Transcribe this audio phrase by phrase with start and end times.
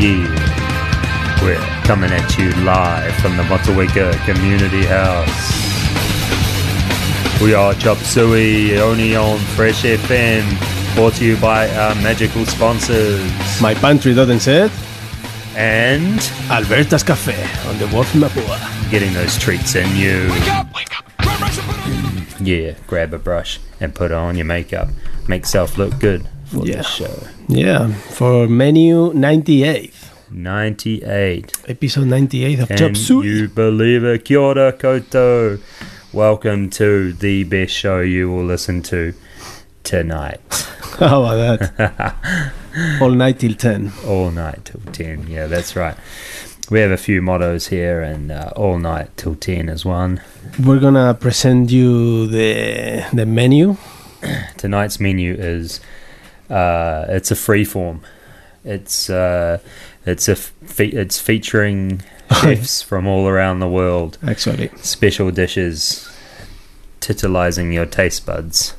[0.00, 1.42] Yeah.
[1.42, 5.52] We're coming at you live from the Motueka Community House.
[7.42, 10.44] We are Chop Suey, only on Fresh FM,
[10.94, 13.20] brought to you by our magical sponsors.
[13.60, 14.70] My pantry doesn't say.
[15.54, 16.20] And
[16.50, 17.34] Alberta's Cafe
[17.68, 18.90] on the Wharf in Mapua.
[18.90, 20.28] getting those treats in you.
[20.30, 22.40] Wake up, wake up.
[22.40, 24.88] Yeah, grab a brush and put on your makeup.
[25.28, 26.76] Make self look good for Yeah.
[26.76, 27.18] the show.
[27.48, 29.92] Yeah, for menu 98.
[30.30, 31.52] 98.
[31.68, 33.26] Episode 98 of Can Chop Suey.
[33.26, 34.24] you believe it?
[34.24, 35.58] Kia ora koutou.
[36.12, 39.12] Welcome to the best show you will listen to
[39.84, 40.40] tonight.
[40.98, 42.52] How about that?
[43.00, 43.92] All night till 10.
[44.06, 45.26] All night till 10.
[45.28, 45.96] Yeah, that's right.
[46.70, 50.20] We have a few mottos here, and uh, all night till 10 is one.
[50.58, 53.76] We're gonna present you the the menu.
[54.56, 55.80] Tonight's menu is
[56.50, 58.00] uh, it's a free form.
[58.64, 59.58] It's uh,
[60.04, 62.02] it's a fe- it's featuring
[62.40, 64.18] chefs from all around the world.
[64.26, 66.08] Actually, Special dishes,
[67.00, 68.74] titillizing your taste buds.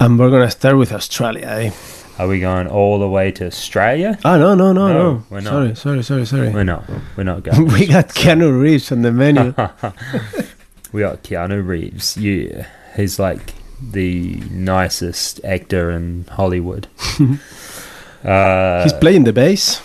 [0.00, 1.46] and we're gonna start with Australia.
[1.46, 1.70] Eh?
[2.18, 4.18] Are we going all the way to Australia?
[4.24, 5.24] Oh no no no No, no!
[5.30, 5.50] we're not.
[5.50, 6.48] Sorry sorry sorry sorry.
[6.50, 6.82] We're not.
[7.16, 7.66] We're not going.
[7.68, 9.54] we got Keanu Reeves on the menu.
[10.92, 12.16] we got Keanu Reeves.
[12.16, 16.88] Yeah, he's like the nicest actor in Hollywood.
[18.24, 19.80] uh, He's playing the bass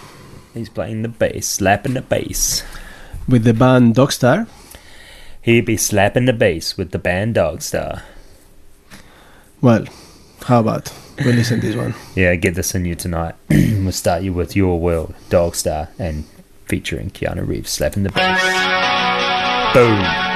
[0.53, 2.64] he's playing the bass, slapping the bass.
[3.27, 4.47] with the band Dogstar.
[5.41, 8.02] He'd be slapping the bass with the band Dogstar.
[9.61, 9.86] Well,
[10.43, 11.93] how about we listen to this one?
[12.15, 13.36] Yeah, get this in you tonight.
[13.49, 16.26] we'll start you with Your World, Dogstar, and
[16.65, 19.73] featuring Keanu Reeves slapping the bass.
[19.73, 20.33] Boom.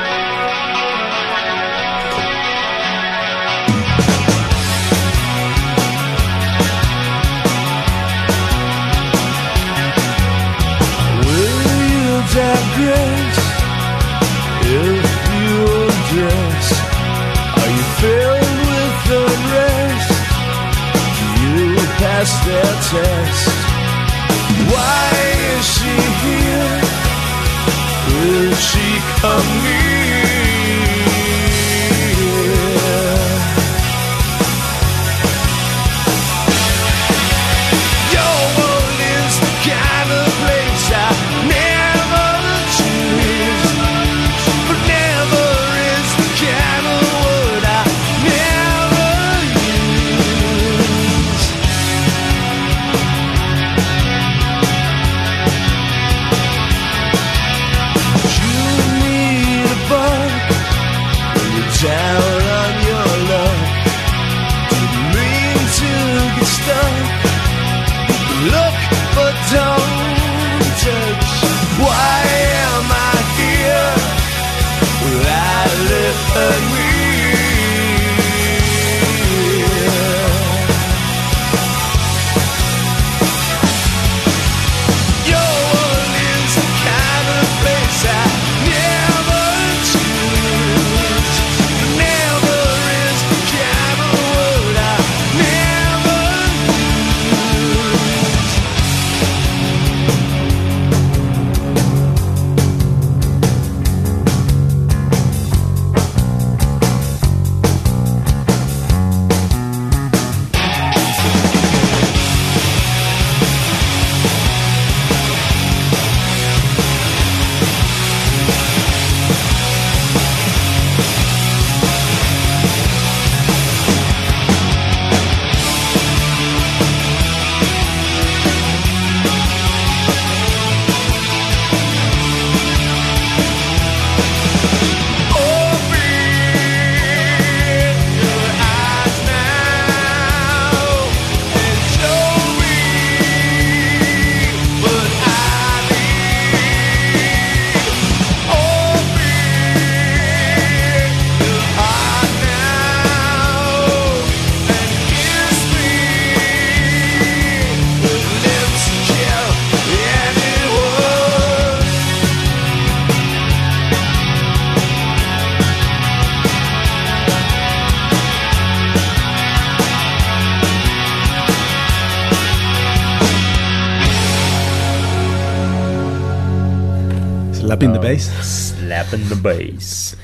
[178.07, 178.73] Bass.
[178.75, 180.15] Slapping the bass.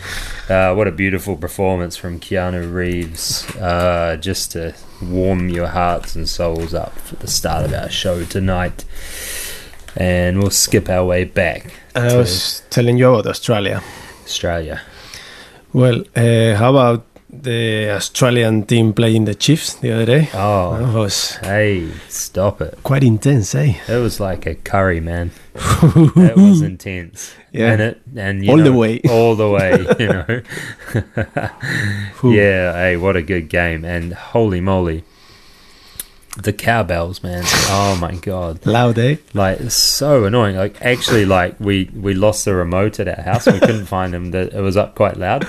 [0.50, 3.44] Uh, what a beautiful performance from Keanu Reeves.
[3.58, 8.24] Uh, just to warm your hearts and souls up for the start of our show
[8.26, 8.86] tonight.
[9.96, 13.84] And we'll skip our way back I was telling you about Australia.
[14.24, 14.82] Australia.
[15.72, 20.30] Well, uh, how about the Australian team playing the Chiefs the other day?
[20.34, 22.78] Oh, That was hey, stop it.
[22.84, 23.76] quite intense, eh?
[23.88, 25.32] It was like a curry, man.
[25.56, 27.34] It was intense.
[27.52, 27.72] Yeah.
[27.72, 29.02] And it and you All the way.
[29.10, 30.42] all the way, you know.
[32.32, 33.86] yeah, hey, what a good game.
[33.86, 35.04] And holy moly.
[36.42, 37.44] The cowbells, man.
[37.46, 38.66] Oh my god.
[38.66, 39.18] Loud, eh?
[39.36, 40.56] Like so annoying.
[40.56, 43.46] Like actually like we we lost the remote at our house.
[43.46, 44.32] We couldn't find them.
[44.32, 45.48] That it was up quite loud.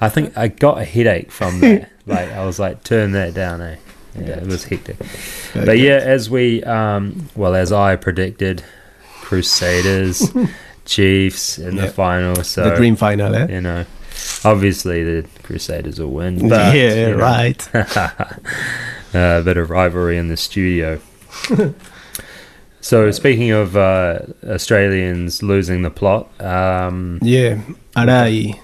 [0.00, 1.88] I think I got a headache from that.
[2.06, 3.76] like I was like turn that down, eh?
[4.16, 4.96] Yeah, it was hectic.
[5.54, 8.62] But yeah, as we, um, well, as I predicted,
[9.34, 10.32] Crusaders,
[10.84, 12.36] Chiefs in the final.
[12.44, 13.46] So the dream final, eh?
[13.48, 13.84] you know,
[14.44, 16.48] obviously the Crusaders will win.
[16.48, 17.68] But, yeah, you know, right.
[17.74, 21.00] a bit of rivalry in the studio.
[22.80, 27.58] so speaking of uh, Australians losing the plot, um, Yeah,
[27.96, 28.60] Arai.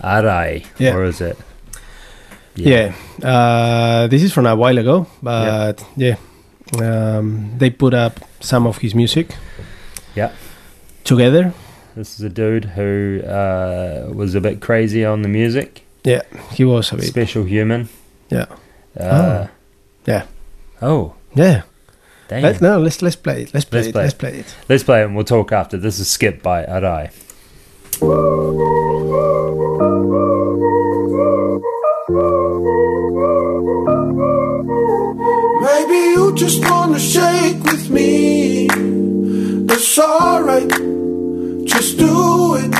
[0.00, 0.94] Arai, Yeah.
[0.94, 1.36] or is it?
[2.54, 6.14] Yeah, uh, this is from a while ago, but yeah,
[6.80, 9.34] um, they put up some of his music.
[10.14, 10.32] Yeah.
[11.04, 11.52] Together.
[11.96, 15.82] This is a dude who uh, was a bit crazy on the music.
[16.02, 16.22] Yeah,
[16.52, 17.04] he was a bit.
[17.06, 17.88] Special human.
[18.30, 18.46] Yeah.
[18.98, 19.46] Uh,
[20.06, 20.24] Yeah.
[20.82, 21.62] Oh, Yeah.
[22.28, 22.42] damn.
[22.42, 23.54] Let, no, let's let's play it.
[23.54, 23.92] Let's play Let's it.
[23.92, 24.18] play let's it.
[24.18, 24.56] play it.
[24.68, 25.76] Let's play it and we'll talk after.
[25.78, 27.10] This is Skip by Arai.
[34.64, 38.68] Maybe you just wanna shake with me.
[39.76, 40.68] It's alright,
[41.66, 42.70] just do it.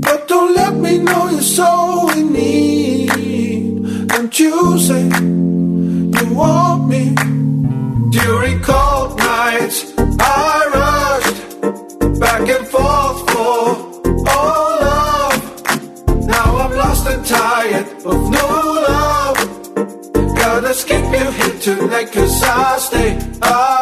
[0.00, 2.92] But don't let me know you're so in need.
[4.34, 7.14] You say you want me?
[8.10, 13.66] During cold nights, I rushed back and forth for
[14.30, 15.40] all love.
[16.26, 18.48] Now I'm lost and tired of no
[18.88, 19.38] love.
[20.34, 23.12] Gotta skip you here tonight cause I stay
[23.42, 23.81] away,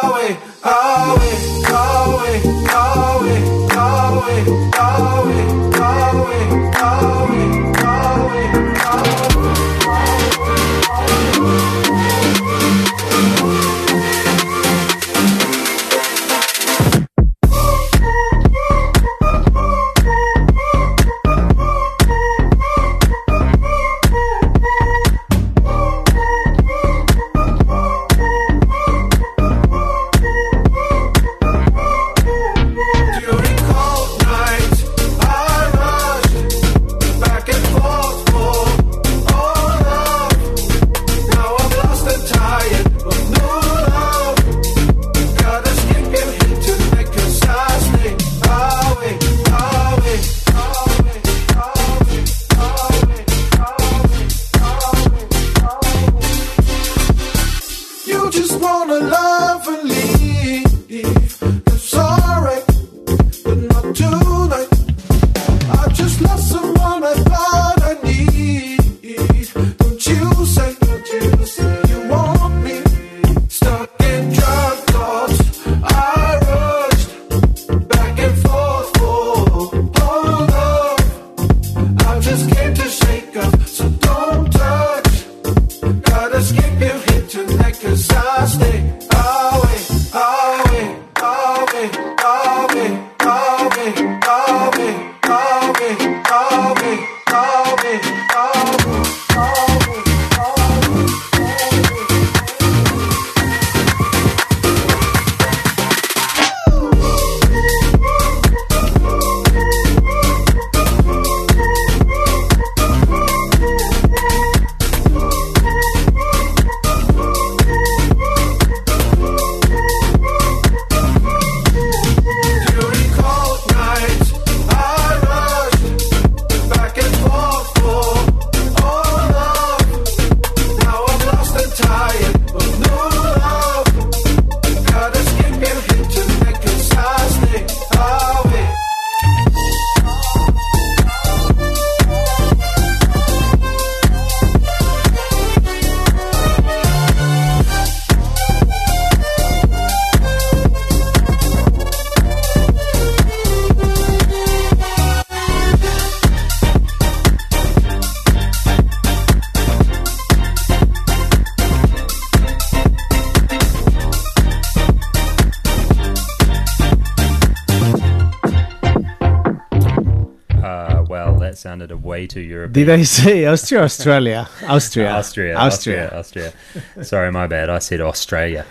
[172.31, 173.83] sounded way too Did I say Austria?
[173.83, 176.09] Australia, Austria, Austria, Austria?
[176.11, 177.03] Austria, Austria.
[177.03, 177.69] Sorry, my bad.
[177.69, 178.65] I said Australia.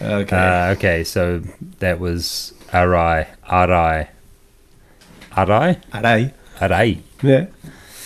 [0.00, 0.36] Okay.
[0.36, 1.40] Uh, okay, so
[1.78, 4.08] that was Arai, Arai,
[5.32, 6.32] Arai, Arai.
[6.58, 6.98] Arai.
[7.22, 7.46] Yeah.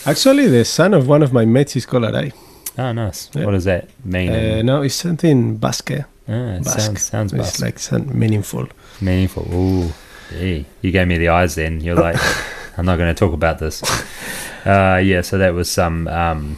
[0.06, 2.32] Actually, the son of one of my mates is called Arai.
[2.78, 3.30] Oh, nice.
[3.34, 3.44] Yeah.
[3.44, 4.30] What does that mean?
[4.30, 5.90] Uh, no, it's something Basque.
[6.28, 6.80] Ah, it Basque.
[6.80, 7.60] sounds sounds it's Basque.
[7.60, 8.68] like some meaningful.
[9.00, 9.46] meaningful.
[9.52, 9.92] Ooh,
[10.30, 10.64] gee.
[10.80, 11.56] you gave me the eyes.
[11.56, 12.16] Then you're like,
[12.78, 13.82] I'm not going to talk about this.
[14.66, 16.56] Uh, yeah, so that was some um,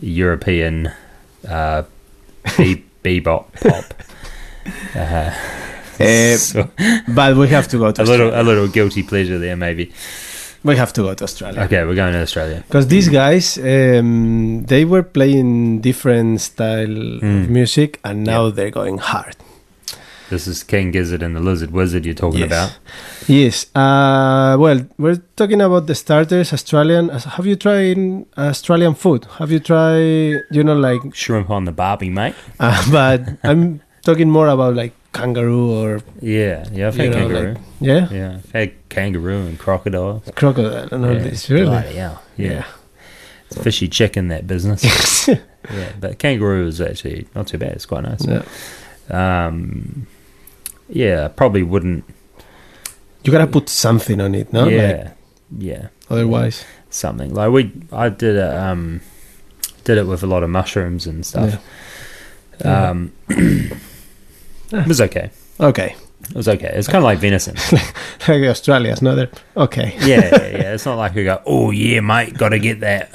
[0.00, 0.90] European
[1.48, 1.82] uh,
[2.56, 3.84] be- bebop pop.
[4.94, 5.30] Uh,
[6.00, 6.68] Uh, so
[7.08, 9.90] but we have to go to a little a little guilty pleasure there, maybe.
[10.62, 11.60] We have to go to Australia.
[11.62, 12.62] Okay, we're going to Australia.
[12.66, 16.86] Because these guys, um, they were playing different style
[17.22, 17.44] Mm.
[17.44, 19.34] of music, and now they're going hard.
[20.30, 22.48] This is King Gizzard and the Lizard Wizard you're talking Yes.
[22.48, 22.78] about.
[23.26, 23.66] Yes.
[23.74, 26.52] Uh, well, we're talking about the starters.
[26.52, 27.08] Australian.
[27.10, 29.26] uh, Have you tried Australian food?
[29.38, 31.00] Have you tried, you know, like?
[31.14, 32.34] Shrimp on the Barbie, mate.
[32.60, 37.18] Uh, but I'm talking more about like kangaroo or Yeah, yeah, I've you had know,
[37.18, 37.54] kangaroo.
[37.54, 40.22] like yeah, yeah, I've had kangaroo and crocodile.
[40.34, 41.48] crocodile and all yeah, this.
[41.48, 41.66] Really?
[41.66, 42.22] bloody hell.
[42.36, 42.64] Yeah.
[43.50, 44.84] It's fishy chicken, that business.
[45.28, 47.72] yeah, but kangaroo is actually not too bad.
[47.72, 48.26] It's quite nice.
[48.26, 48.42] yeah.
[49.10, 50.06] Um,
[50.88, 52.04] yeah, I probably wouldn't.
[53.24, 54.64] You gotta put something on it, no?
[54.64, 55.12] Like, yeah,
[55.56, 57.72] yeah, otherwise, something like we.
[57.92, 58.54] I did it.
[58.54, 59.00] Um,
[59.84, 61.62] did it with a lot of mushrooms and stuff.
[62.60, 62.90] Yeah.
[62.90, 65.30] Um, it was okay.
[65.60, 65.96] okay.
[66.28, 66.70] It was okay.
[66.74, 67.54] It's kind of like venison.
[68.28, 69.14] like Australia's, no?
[69.14, 69.94] They're okay.
[70.00, 70.74] yeah, yeah, yeah.
[70.74, 73.12] It's not like we go, oh yeah, mate, got to get that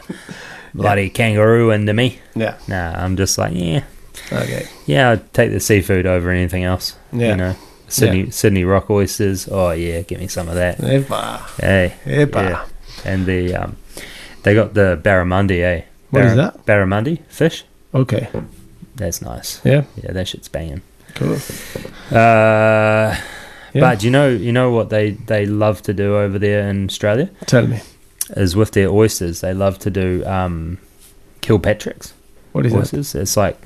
[0.74, 2.20] bloody kangaroo into me.
[2.36, 2.58] Yeah.
[2.68, 3.84] Nah, I'm just like, yeah,
[4.32, 4.68] Okay.
[4.88, 6.96] yeah, I'd take the seafood over anything else.
[7.14, 7.30] Yeah.
[7.30, 7.56] You know,
[7.88, 9.48] Sydney Sydney rock oysters.
[9.52, 10.78] Oh yeah, give me some of that.
[10.80, 11.40] Epa.
[11.62, 12.36] Hey, Epa.
[12.50, 12.66] yeah.
[13.06, 13.78] And the um,
[14.44, 15.62] they got the barramundi.
[15.62, 16.66] Eh, What is that?
[16.66, 17.66] Barramundi fish.
[17.94, 18.28] Okay.
[18.96, 19.62] That's nice.
[19.64, 19.84] Yeah.
[20.04, 20.82] Yeah, that shit's banging.
[21.16, 21.38] Cool.
[22.12, 23.16] Uh,
[23.74, 23.82] Yeah.
[23.82, 27.30] But you know, you know what they they love to do over there in Australia
[27.48, 27.80] Tell me.
[28.38, 29.42] is with their oysters.
[29.42, 30.78] They love to do um,
[31.42, 32.14] Kilpatrick's
[32.52, 33.16] What is that?
[33.22, 33.58] It's like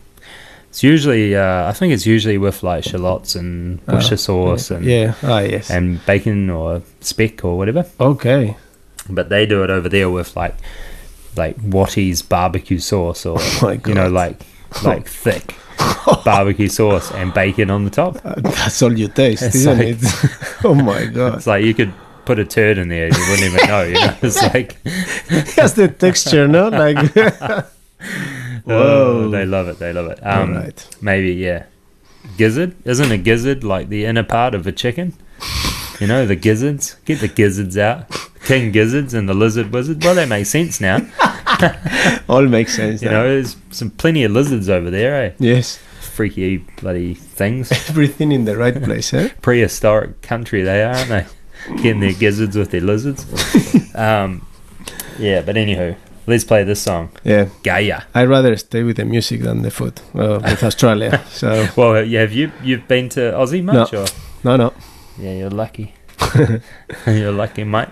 [0.77, 4.85] it's usually uh, I think it's usually with like shallots and Worcester Oh, sauce and
[4.85, 5.15] Yeah.
[5.23, 5.71] Ah, yes.
[5.71, 7.83] and bacon or speck or whatever.
[7.99, 8.55] okay.
[9.09, 10.53] But they do it over there with like
[11.35, 14.39] like Wattie's barbecue sauce or Oh you know like
[14.83, 15.55] like thick
[16.23, 18.23] barbecue sauce and bacon on the top.
[18.23, 20.37] Uh, that's all you taste, It's isn't like- it?
[20.63, 21.37] oh my god.
[21.37, 21.91] It's like you could
[22.25, 23.81] put a turd in there, you wouldn't even know.
[23.81, 24.77] You know, it's like
[25.55, 26.67] That's the texture, no?
[26.69, 27.65] Like.
[28.67, 29.79] Oh, they love it.
[29.79, 30.19] They love it.
[30.25, 30.95] Um, Alright.
[31.01, 31.65] Maybe yeah,
[32.37, 35.13] gizzard isn't a gizzard like the inner part of a chicken?
[35.99, 36.95] You know the gizzards.
[37.05, 38.09] Get the gizzards out.
[38.45, 40.03] King gizzards and the lizard wizard.
[40.03, 40.99] Well, that makes sense now.
[42.29, 43.01] All makes sense.
[43.01, 43.23] You now.
[43.23, 45.23] know, there's some plenty of lizards over there.
[45.23, 45.31] Eh?
[45.39, 45.77] Yes.
[45.99, 47.71] Freaky bloody things.
[47.89, 49.29] Everything in the right place, eh?
[49.41, 51.25] Prehistoric country they are, aren't they?
[51.77, 53.25] Getting their gizzards with their lizards.
[53.97, 54.45] Um,
[55.17, 55.95] yeah, but anywho,
[56.27, 57.47] let's play this song, Yeah.
[57.63, 58.01] Gaia.
[58.13, 61.21] I'd rather stay with the music than the food uh, with Australia.
[61.29, 63.93] So, Well, yeah, have you you've been to Aussie much?
[63.93, 64.05] Or?
[64.43, 64.73] no, no.
[65.17, 65.93] Yeah, you're lucky.
[67.07, 67.87] you're lucky, mate.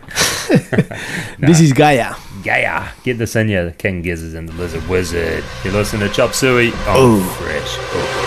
[1.39, 2.13] This is Gaia.
[2.43, 2.89] Gaia.
[3.03, 5.43] Get this in you, the King Gizzards and the Lizard Wizard.
[5.63, 7.19] You listen to Chop Suey on Oh.
[7.39, 8.24] Fresh.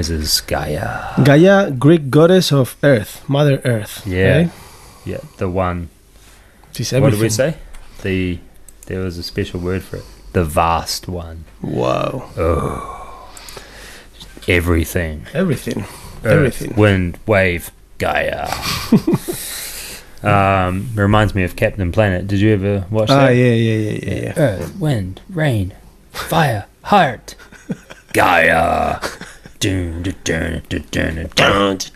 [0.00, 1.12] Noises, Gaia.
[1.22, 4.02] Gaia, Greek goddess of Earth, Mother Earth.
[4.06, 4.36] Yeah.
[4.38, 4.50] right?
[5.04, 5.90] Yeah, the one.
[6.72, 7.56] She's What did we say?
[8.00, 8.38] The
[8.86, 10.04] there was a special word for it.
[10.32, 11.44] The vast one.
[11.60, 13.28] Wow, Oh,
[14.48, 15.26] Everything.
[15.34, 15.80] everything,
[16.24, 16.76] Earth, everything.
[16.76, 18.48] Wind, wave, Gaia.
[20.22, 22.26] um, reminds me of Captain Planet.
[22.26, 23.32] Did you ever watch Ah, that?
[23.32, 24.32] yeah, yeah, yeah, yeah, yeah.
[24.38, 25.74] Earth, wind, rain,
[26.10, 27.34] fire, heart,
[28.14, 28.98] Gaia.
[29.60, 30.62] Dun, dun,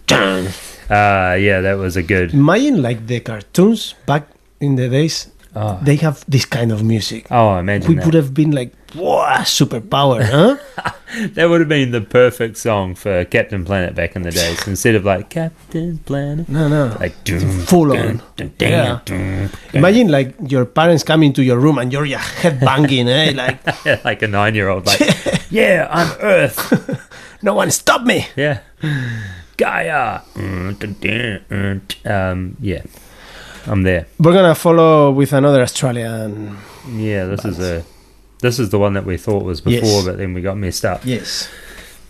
[0.07, 0.47] dun.
[0.91, 2.35] Uh, yeah, that was a good.
[2.35, 4.29] Imagine like the cartoons back
[4.61, 5.29] in the days.
[5.57, 7.29] Oh, They have this kind of music.
[7.31, 8.05] oh imagine we that.
[8.05, 10.57] would have been like, wow, superpower, huh?
[11.35, 14.67] That would have been the perfect song for Captain Planet back in the days.
[14.67, 16.97] Instead of like Captain Planet, No, no.
[16.99, 17.39] like dun,
[17.71, 18.23] Full dun, on.
[18.37, 18.99] dun, dun, Yeah.
[19.05, 19.51] dun, dun.
[19.75, 23.31] Imagine like your parents come into your room and you're yeah, head banging, eh?
[23.37, 25.01] Like, like a nine-year-old, like,
[25.51, 26.59] yeah, I'm Earth.
[27.45, 28.27] No one stop me.
[28.37, 28.61] Yeah.
[29.57, 30.21] Gaia.
[32.05, 32.83] Um, yeah.
[33.67, 34.07] I'm there.
[34.19, 36.57] We're gonna follow with another Australian.
[36.97, 37.85] Yeah, this is a
[38.41, 40.05] this is the one that we thought was before, Yes.
[40.05, 41.01] but then we got messed up.
[41.05, 41.49] Yes.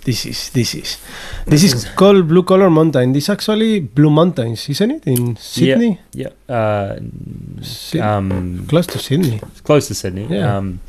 [0.04, 0.98] This is this is
[1.46, 3.12] this is called Blue Collar Mountain.
[3.12, 5.06] This is actually Blue Mountains, isn't it?
[5.06, 6.30] In Sydney, Yeah.
[6.48, 6.96] Uh,
[7.62, 9.40] Syd- um, close to Sydney.
[9.42, 10.26] it's close to Sydney.
[10.28, 10.56] Yeah.
[10.58, 10.80] Um,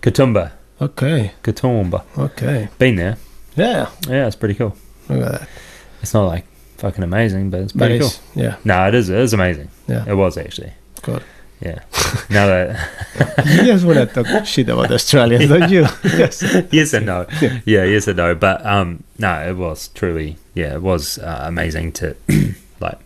[0.00, 0.52] Katoomba.
[0.80, 2.02] Okay, Katoomba.
[2.18, 3.16] okay, Been there.
[3.56, 3.90] Yeah.
[4.08, 4.76] Yeah, it's pretty cool.
[5.08, 5.48] Look at that.
[6.02, 6.44] It's not like
[6.78, 8.10] fucking amazing, but it's pretty cool.
[8.34, 9.08] yeah, No, it is.
[9.08, 9.70] It is amazing.
[9.88, 10.04] yeah.
[10.06, 10.72] It was actually.
[11.02, 11.22] Good.
[11.60, 11.80] Yeah.
[12.28, 15.86] now that you just want to talk shit about Australians, don't you?
[16.04, 16.42] yes.
[16.70, 17.26] yes and no.
[17.40, 17.60] Yeah.
[17.64, 17.84] Yeah.
[17.84, 18.34] yes and no.
[18.34, 22.14] But um, no, it was truly, yeah, it was uh, amazing to
[22.80, 22.98] like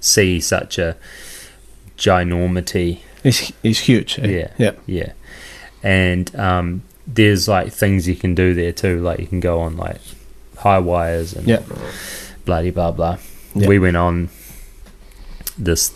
[0.00, 0.96] see such a
[1.96, 3.00] ginormity.
[3.24, 4.18] It's it's huge.
[4.18, 4.26] eh?
[4.26, 4.50] Yeah.
[4.58, 4.72] yeah.
[4.86, 5.12] Yeah,
[5.84, 9.00] and um, there's like things you can do there too.
[9.00, 10.00] Like you can go on like
[10.58, 11.62] high wires and Yeah.
[12.44, 13.18] bloody blah blah.
[13.54, 13.66] Yeah.
[13.68, 14.28] We went on
[15.58, 15.88] this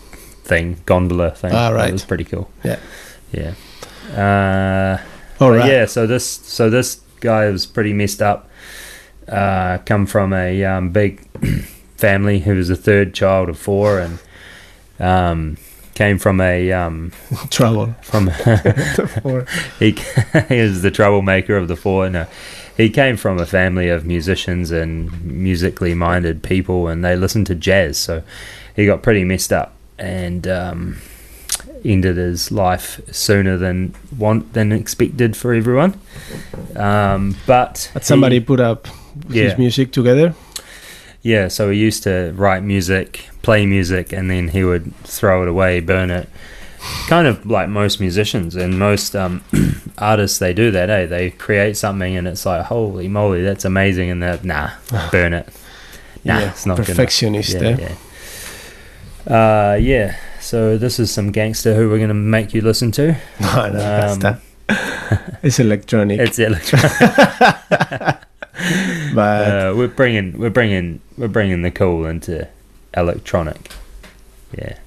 [0.45, 1.53] thing gondola thing.
[1.55, 1.89] Ah, right.
[1.89, 2.51] It was pretty cool.
[2.65, 2.79] Yeah.
[3.33, 3.55] Yeah.
[4.13, 4.99] Uh,
[5.43, 5.71] All right.
[5.71, 8.49] Yeah, so this so this guy was pretty messed up.
[9.29, 11.27] Uh, come from a um, big
[11.97, 12.41] family.
[12.41, 14.19] who was the third child of four, and
[15.01, 15.57] um,
[15.97, 17.11] came from a um,
[17.51, 17.95] Trouble.
[18.03, 18.29] from
[19.81, 19.91] he
[20.49, 22.09] he was the troublemaker of the four.
[22.09, 22.27] No,
[22.77, 27.55] he came from a family of musicians and musically minded people, and they listened to
[27.57, 27.99] jazz.
[27.99, 28.23] So
[28.77, 30.99] he got pretty messed up and um,
[31.85, 35.99] ended his life sooner than want than expected for everyone.
[36.77, 38.87] Um, but But somebody he- put up
[39.31, 39.45] Yeah.
[39.45, 40.35] his music together.
[41.27, 45.49] Yeah, so he used to write music, play music, and then he would throw it
[45.49, 46.29] away, burn it.
[47.09, 49.43] Kind of like most musicians and most um,
[49.99, 50.89] artists, they do that.
[50.89, 51.07] Eh?
[51.07, 54.71] They create something, and it's like, holy moly, that's amazing, and they're nah,
[55.11, 55.49] burn it.
[56.25, 56.51] Nah, yeah.
[56.51, 56.97] it's not good enough.
[56.97, 57.55] perfectionist.
[57.55, 57.95] Yeah, eh?
[59.27, 59.73] yeah.
[59.73, 60.17] Uh, yeah.
[60.41, 63.17] So this is some gangster who we're gonna make you listen to.
[63.41, 64.41] No, no, that's Um, that.
[65.43, 68.17] It's electronic, It's electronic.
[69.15, 72.49] but uh, we're bringing, we're bringing, we're bringing the cool into
[72.97, 73.71] electronic.
[74.57, 74.79] Yeah.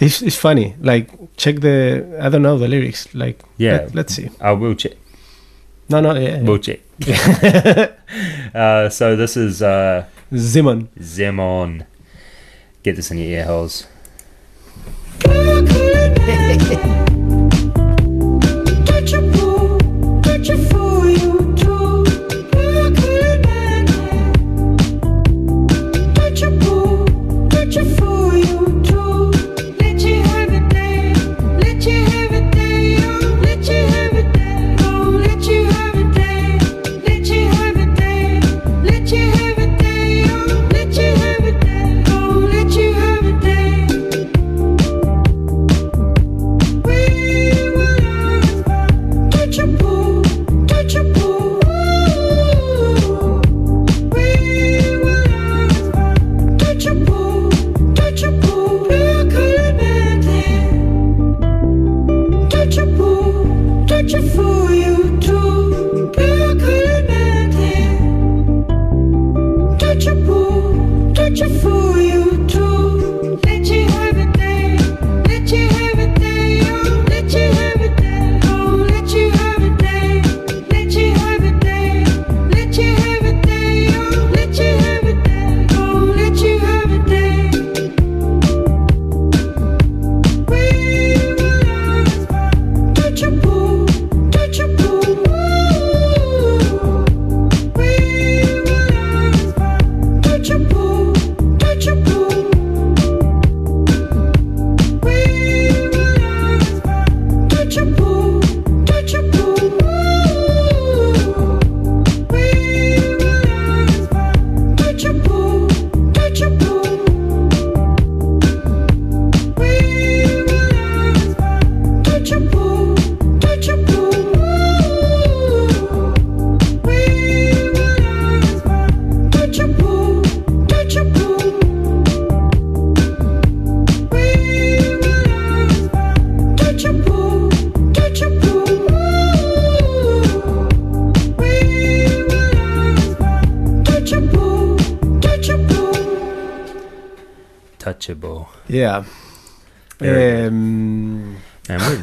[0.00, 0.74] it's it's funny.
[0.80, 3.12] Like check the I don't know the lyrics.
[3.14, 3.88] Like Yeah.
[3.92, 4.30] let, us see.
[4.40, 4.92] I will check.
[5.88, 6.42] No, no, yeah, yeah.
[6.42, 6.80] We'll check.
[8.54, 10.88] uh, so this is uh, Zimon.
[10.98, 11.86] Zemon.
[12.82, 13.86] Get this in your ear holes.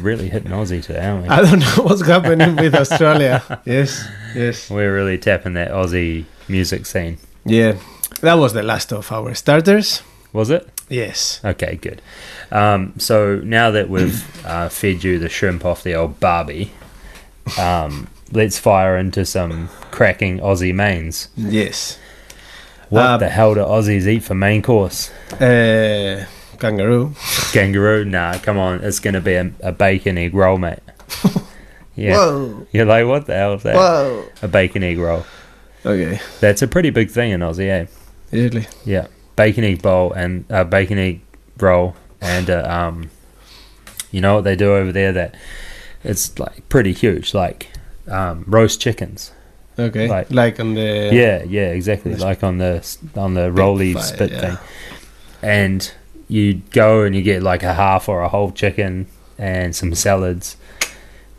[0.06, 1.28] Really hitting Aussie today, aren't we?
[1.28, 3.42] I don't know what's happening with Australia.
[3.66, 4.70] Yes, yes.
[4.70, 7.18] We're really tapping that Aussie music scene.
[7.44, 7.76] Yeah.
[8.20, 10.02] That was the last of our starters.
[10.32, 10.68] Was it?
[10.88, 11.40] Yes.
[11.44, 12.00] Okay, good.
[12.52, 16.70] Um, so now that we've uh, fed you the shrimp off the old Barbie,
[17.58, 21.28] um, let's fire into some cracking Aussie mains.
[21.36, 21.98] Yes.
[22.88, 25.10] What Um, the hell do Aussies eat for main course?
[25.32, 26.24] Uh,
[26.56, 27.14] kangaroo.
[27.52, 28.04] Kangaroo?
[28.04, 28.82] Nah, come on.
[28.82, 30.80] It's going to be a, a bacon egg roll, mate.
[31.98, 32.12] Yeah.
[32.12, 32.66] Whoa.
[32.72, 33.74] You're like, what the hell is that?
[33.74, 34.26] Whoa.
[34.42, 35.24] A bacon egg roll.
[35.84, 36.20] Okay.
[36.40, 37.86] That's a pretty big thing in Aussie, eh?
[38.32, 38.66] Really?
[38.84, 41.22] Yeah, bacon egg bowl and uh, bacon egg
[41.58, 43.08] roll, and uh, um,
[44.10, 45.12] you know what they do over there?
[45.12, 45.36] That
[46.04, 47.70] it's like pretty huge, like
[48.08, 49.32] um, roast chickens.
[49.78, 50.06] Okay.
[50.06, 51.08] Like- Like, on the.
[51.12, 52.14] Yeah, yeah, exactly.
[52.14, 54.40] Like on the on the rolly fire, spit yeah.
[54.40, 54.58] thing,
[55.40, 55.92] and
[56.28, 59.06] you go and you get like a half or a whole chicken
[59.38, 60.56] and some salads.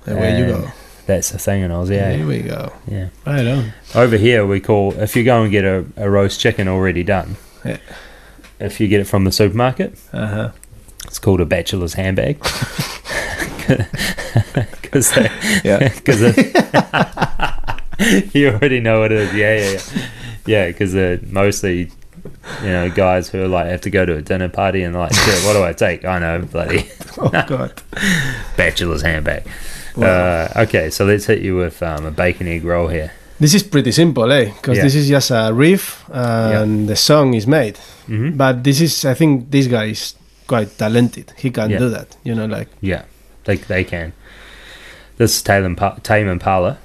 [0.05, 0.71] Away you go.
[1.05, 1.89] That's the thing in Aussie.
[1.89, 2.71] Here Yeah, we go.
[2.87, 3.09] yeah.
[3.25, 3.73] Right on.
[3.95, 7.35] Over here, we call if you go and get a, a roast chicken already done.
[7.65, 7.77] Yeah.
[8.59, 10.51] If you get it from the supermarket, Uh huh.
[11.05, 12.37] It's called a bachelor's handbag.
[14.81, 15.15] Because
[15.63, 15.89] Yeah.
[15.89, 16.21] because
[18.33, 19.33] you already know what it is.
[19.33, 19.81] Yeah, yeah, yeah.
[20.45, 21.91] Yeah, because they're mostly,
[22.63, 25.11] you know, guys who are like have to go to a dinner party and like,
[25.45, 26.05] what do I take?
[26.05, 27.73] I know, bloody Oh, God.
[28.55, 29.43] bachelor's handbag.
[29.95, 30.07] Wow.
[30.07, 33.11] Uh, okay, so let's hit you with um, a bacon egg roll here.
[33.39, 34.45] This is pretty simple, eh?
[34.45, 34.83] Because Yeah.
[34.83, 37.77] this is just a riff and the song is made.
[38.07, 40.15] hmm But this is, I think, this guy is
[40.47, 41.33] quite talented.
[41.37, 41.79] He can Yeah.
[41.79, 42.15] do that.
[42.23, 42.69] You know, like.
[42.81, 43.03] Yeah,
[43.45, 44.13] they they can.
[45.17, 46.77] This is Tame Impa- Tame Impala.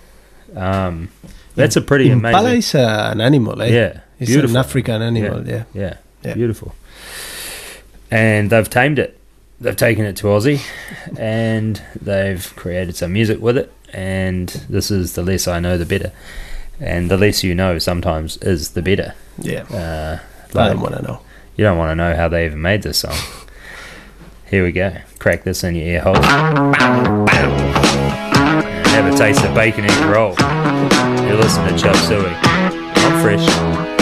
[0.56, 1.08] Um,
[1.54, 2.58] that's a pretty Impala amazing.
[2.58, 3.66] is uh, an animal, eh?
[3.68, 4.56] Yeah, It's beautiful.
[4.56, 5.64] an African animal, yeah.
[5.74, 5.94] Yeah, Yeah.
[6.22, 6.34] yeah.
[6.34, 6.74] beautiful.
[8.10, 9.18] And they've tamed it.
[9.60, 10.60] They've taken it to Aussie,
[11.18, 13.72] and they've created some music with it.
[13.92, 16.12] And this is the less I know, the better.
[16.80, 19.14] And the less you know, sometimes is the better.
[19.38, 19.62] Yeah.
[19.64, 20.18] Uh,
[20.58, 21.20] I don't want to know.
[21.56, 23.16] you don't want to know how they even made this song.
[24.50, 24.94] Here we go.
[25.18, 26.16] Crack this in your ear hole.
[28.92, 30.34] Have a taste of bacon egg roll.
[31.26, 32.26] You listen to Chop Suey.
[32.34, 34.01] I'm fresh.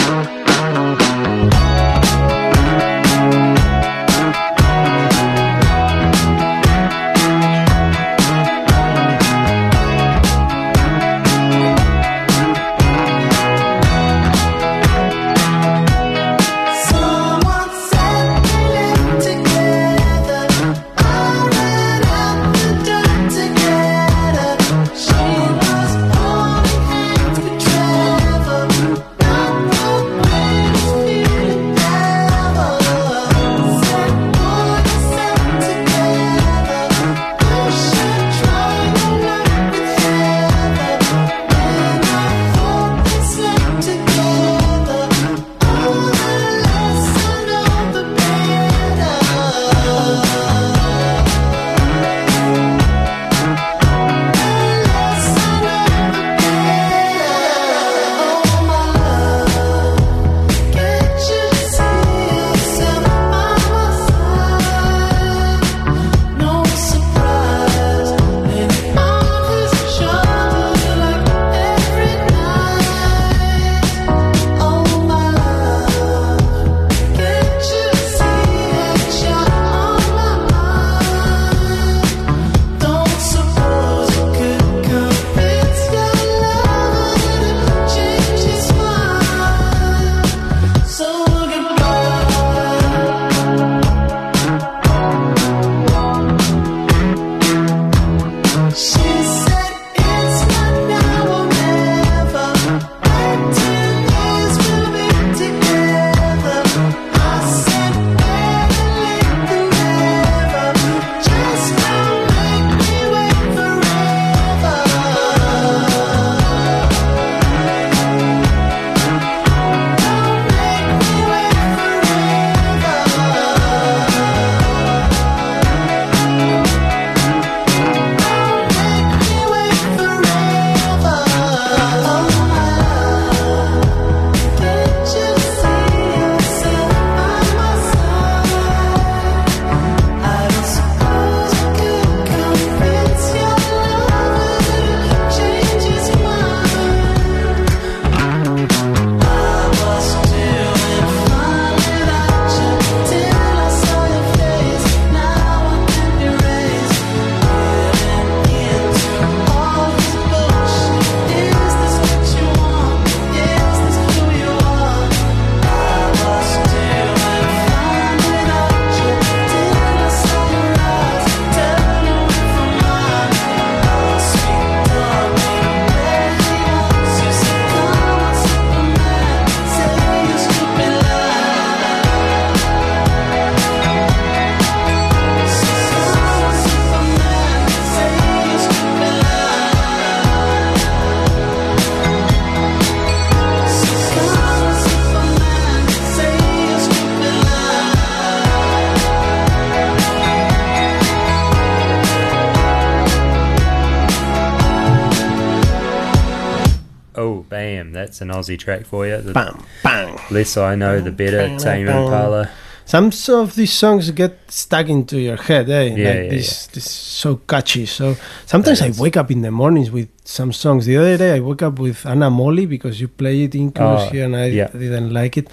[208.21, 209.17] An Aussie track for you.
[209.21, 210.19] The Bam, bang.
[210.31, 211.37] less I know, the better.
[211.37, 212.03] Bang, Tame bang.
[212.05, 212.49] Impala.
[212.85, 215.83] Some of these songs get stuck into your head, eh?
[215.83, 217.85] Yeah, like yeah, this, this so catchy.
[217.85, 220.85] So sometimes I wake up in the mornings with some songs.
[220.87, 224.09] The other day I woke up with Anna Molly because you play it in Oh,
[224.09, 224.67] here and I yeah.
[224.67, 225.47] didn't like it.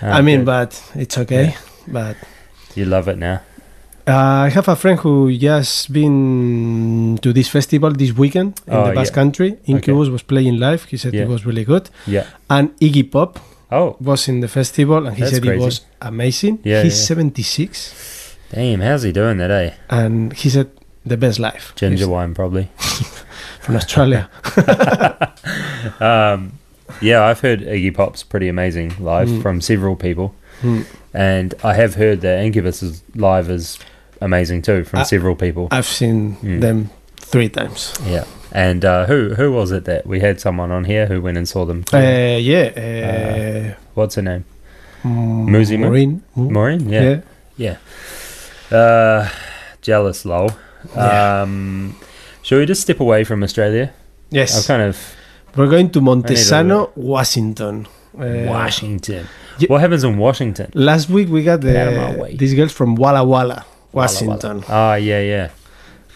[0.00, 0.46] Ah, I mean, good.
[0.46, 1.44] but it's okay.
[1.50, 1.58] Yeah.
[1.86, 2.16] But
[2.74, 3.42] you love it now.
[4.06, 8.86] Uh, I have a friend who just been to this festival this weekend in Oh,
[8.88, 9.14] the Basque yeah.
[9.14, 9.58] Country.
[9.66, 10.84] Incubus was playing live.
[10.84, 11.22] He said Yeah.
[11.22, 11.88] it was really good.
[12.06, 12.26] Yeah.
[12.50, 13.38] And Iggy Pop
[13.70, 15.62] Oh, was in the festival and he That's said crazy.
[15.62, 16.58] it was amazing.
[16.64, 17.06] Yeah, He's yeah.
[17.06, 19.70] 76 damn, how's he doing that, eh?
[19.88, 20.68] and he said
[21.06, 21.72] the best life.
[21.74, 22.68] Ginger wine, probably.
[23.60, 24.28] from Australia.
[26.00, 26.52] Um,
[27.00, 29.42] yeah, I've heard Iggy Pop's pretty amazing live Mm.
[29.42, 30.82] from several people, Hmm.
[31.14, 33.78] and I have heard that Incubus's live is
[34.24, 35.68] amazing too from Uh, several people.
[35.70, 36.60] I've seen Mm.
[36.60, 37.92] them three times.
[38.06, 41.36] yeah, and uh, who who was it that we had someone on here who went
[41.38, 41.84] and saw them?
[41.92, 42.70] Uh, yeah.
[42.76, 44.44] Uh, What's her name?
[45.04, 46.22] mm, Muzi Mo- Maureen.
[46.34, 46.88] Maureen.
[46.88, 47.20] Yeah.
[47.56, 47.76] Yeah.
[48.70, 49.28] Uh,
[49.82, 50.50] jealous, lol.
[50.96, 51.42] Yeah.
[51.42, 51.94] Um,
[52.42, 53.92] should we just step away from Australia?
[54.30, 54.56] Yes.
[54.58, 54.96] I've kind of
[55.56, 57.86] We're going to Montesano, Washington.
[58.18, 59.26] Uh, Washington.
[59.68, 60.70] What happens in Washington?
[60.74, 64.64] Last week we got the, these girls from Walla Walla, Walla Washington.
[64.68, 65.50] Ah, yeah, yeah.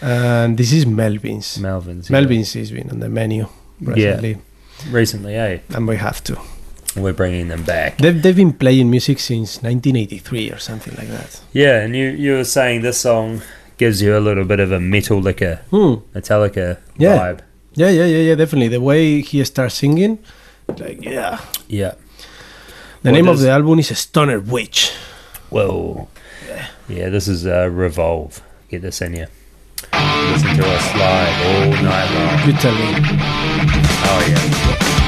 [0.00, 1.58] And this is Melvin's.
[1.58, 2.10] Melvin's.
[2.10, 2.20] yeah.
[2.20, 3.48] Melvin's has been on the menu
[3.80, 4.38] recently,
[4.90, 5.58] Recently, eh?
[5.74, 6.38] and we have to.
[6.96, 7.98] We're bringing them back.
[7.98, 11.40] They've, they've been playing music since 1983 or something like that.
[11.52, 13.42] Yeah, and you, you were saying this song
[13.78, 15.94] gives you a little bit of a metal liquor, Hmm.
[16.14, 17.18] Metallica Yeah.
[17.18, 17.40] vibe.
[17.74, 18.68] Yeah, yeah, yeah, yeah, definitely.
[18.68, 20.18] The way he starts singing,
[20.78, 21.40] like, yeah.
[21.68, 21.92] Yeah.
[23.02, 24.92] The What name of the album is Stoner Witch.
[25.50, 26.08] Whoa.
[26.88, 28.42] Yeah, this is uh, Revolve.
[28.68, 29.26] Get this in you.
[29.92, 32.56] Listen to us live all night long.
[32.58, 32.94] Tell me.
[34.08, 35.05] Oh, yeah.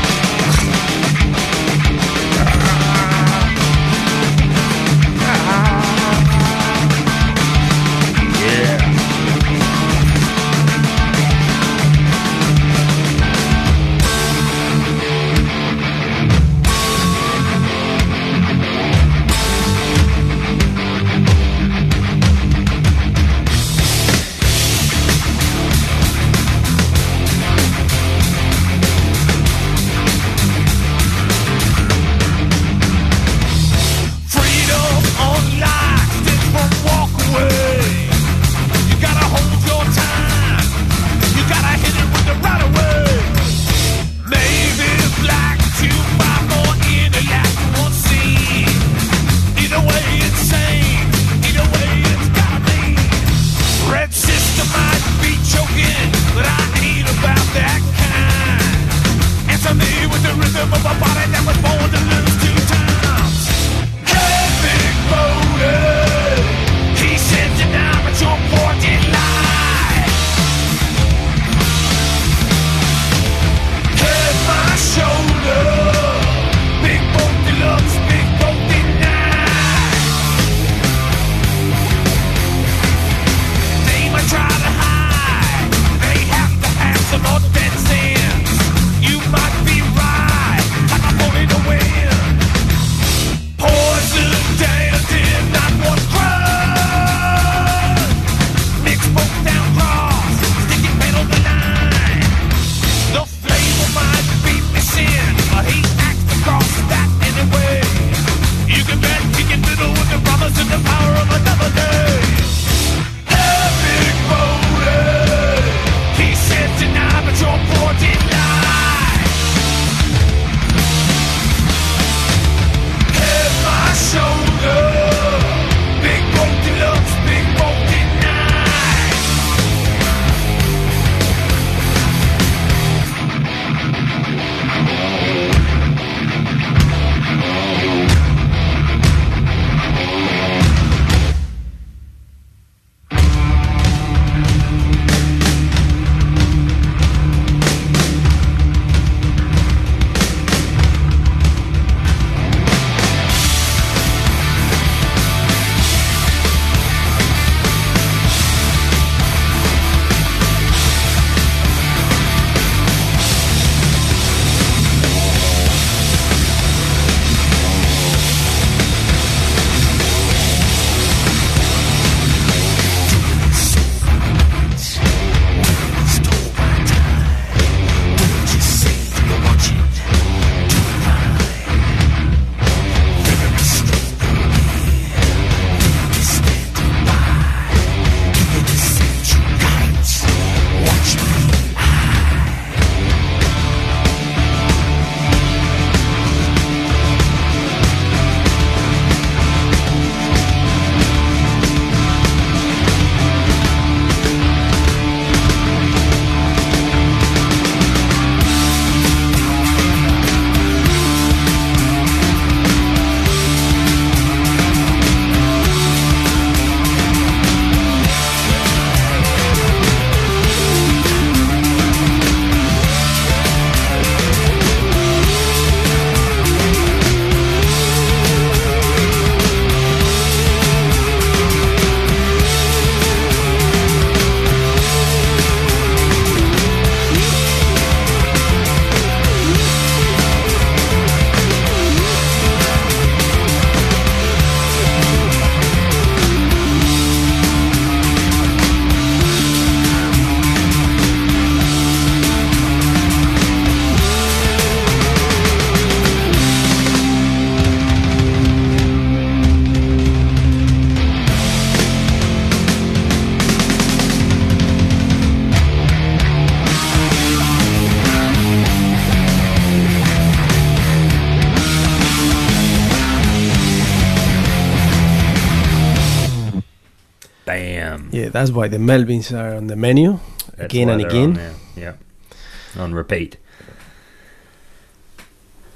[278.28, 280.18] Yeah, that's why the Melvins are on the menu
[280.56, 281.24] That's again and again.
[281.30, 281.54] on there.
[281.76, 283.36] Yeah, on repeat.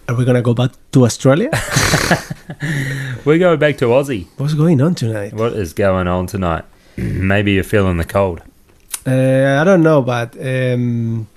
[0.09, 1.51] Are we gonna go back to Australia?
[3.25, 4.27] We go back to Aussie.
[4.37, 5.33] What's going on tonight?
[5.33, 6.65] What is going on tonight?
[6.97, 8.41] Maybe you're feeling the cold.
[9.07, 11.29] Uh, I don't know, but um,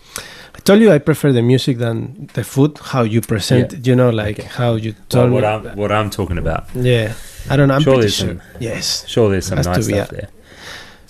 [0.55, 2.79] I told you I prefer the music than the food.
[2.81, 3.79] How you present, Yeah.
[3.83, 4.47] you know, like Okay.
[4.49, 5.47] how you Well, what me.
[5.69, 6.63] I'm what I'm talking about.
[6.75, 7.13] yeah,
[7.49, 7.75] I don't know.
[7.75, 8.27] I'm Sure there's sure.
[8.29, 10.17] some- Yes, Sure, there's some Has nice be, stuff yeah.
[10.19, 10.29] there.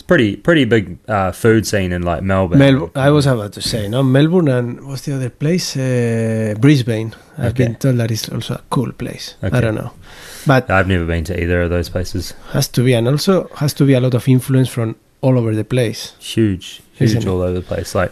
[0.08, 2.60] Pretty pretty big uh, food scene in like Melbourne.
[2.60, 2.91] Melbourne.
[2.95, 5.76] I was about to say no Melbourne and what's the other place?
[5.76, 7.16] Uh, Brisbane.
[7.39, 7.64] I've Okay.
[7.66, 9.36] been told that is also a cool place.
[9.43, 9.58] Okay.
[9.58, 9.91] I don't know,
[10.45, 12.34] but I've never been to either of those places.
[12.53, 15.56] has to be and also has to be a lot of influence from all over
[15.56, 16.14] the place.
[16.20, 17.95] Huge, huge all over the place.
[17.95, 18.12] Like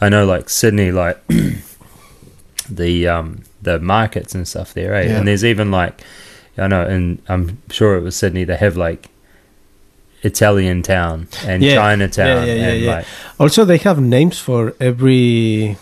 [0.00, 1.18] I know, like Sydney, like
[2.70, 5.08] the um the markets and stuff there, right?
[5.08, 5.18] Yeah.
[5.18, 6.00] And there's even like
[6.56, 8.44] I know, and I'm sure it was Sydney.
[8.44, 9.08] They have like
[10.22, 11.74] Italian town and Yeah.
[11.76, 12.94] Chinatown Yeah, yeah, yeah, and yeah.
[12.96, 13.06] like
[13.38, 15.76] Also, they have names for every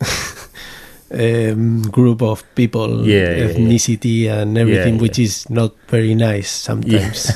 [1.12, 7.32] um, group of people, Yeah, ethnicity, and everything, which is not very nice sometimes.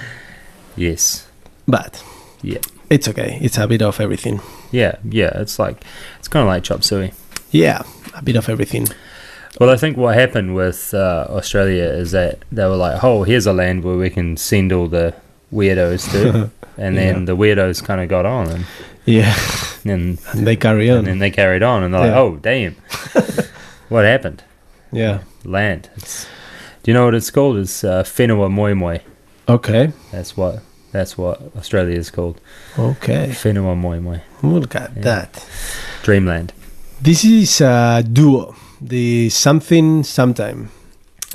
[0.76, 1.26] yes,
[1.66, 2.02] But
[2.42, 2.58] Yeah.
[2.88, 3.38] it's okay.
[3.40, 4.40] It's a bit of everything.
[4.72, 5.30] yeah, yeah.
[5.40, 5.84] It's like
[6.18, 7.12] it's kind of like chop suey.
[7.50, 7.82] Yeah,
[8.14, 8.86] a bit of everything.
[9.60, 13.46] Well, I think what happened with uh, Australia is that they were like, "Oh, here's
[13.46, 15.12] a land where we can send all the
[15.52, 17.24] weirdos to," and then Yeah.
[17.26, 18.64] the weirdos kind of got on, and
[19.06, 19.34] Yeah,
[19.84, 20.98] and, and they carry on.
[20.98, 22.74] and then they carried on, and they're like, "Oh, damn,
[23.88, 24.42] what happened?
[24.92, 25.20] yeah.
[25.44, 25.88] Land?
[25.96, 26.26] It's,
[26.82, 27.56] do you know what it's called?
[27.58, 28.98] It's uh, Whenua Moi Moi.
[29.48, 29.92] Okay.
[30.12, 30.60] That's what
[30.92, 32.40] that's what Australia is called.
[32.78, 33.28] Okay.
[33.30, 35.02] Whenua Moi Moi, Look at Yeah.
[35.02, 35.46] that.
[36.02, 36.52] Dreamland.
[37.00, 38.54] This is a duo.
[38.82, 40.68] The something sometime.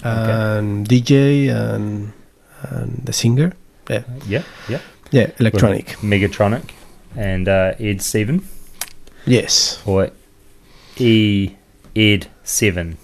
[0.03, 2.13] And DJ and
[2.61, 3.53] and the singer.
[3.89, 4.79] Yeah, yeah.
[5.11, 5.88] Yeah, electronic.
[6.01, 6.71] Megatronic
[7.15, 8.41] and uh, Ed Seven.
[9.25, 9.81] Yes.
[9.86, 10.09] or
[10.97, 11.51] E
[11.95, 12.97] Ed Seven.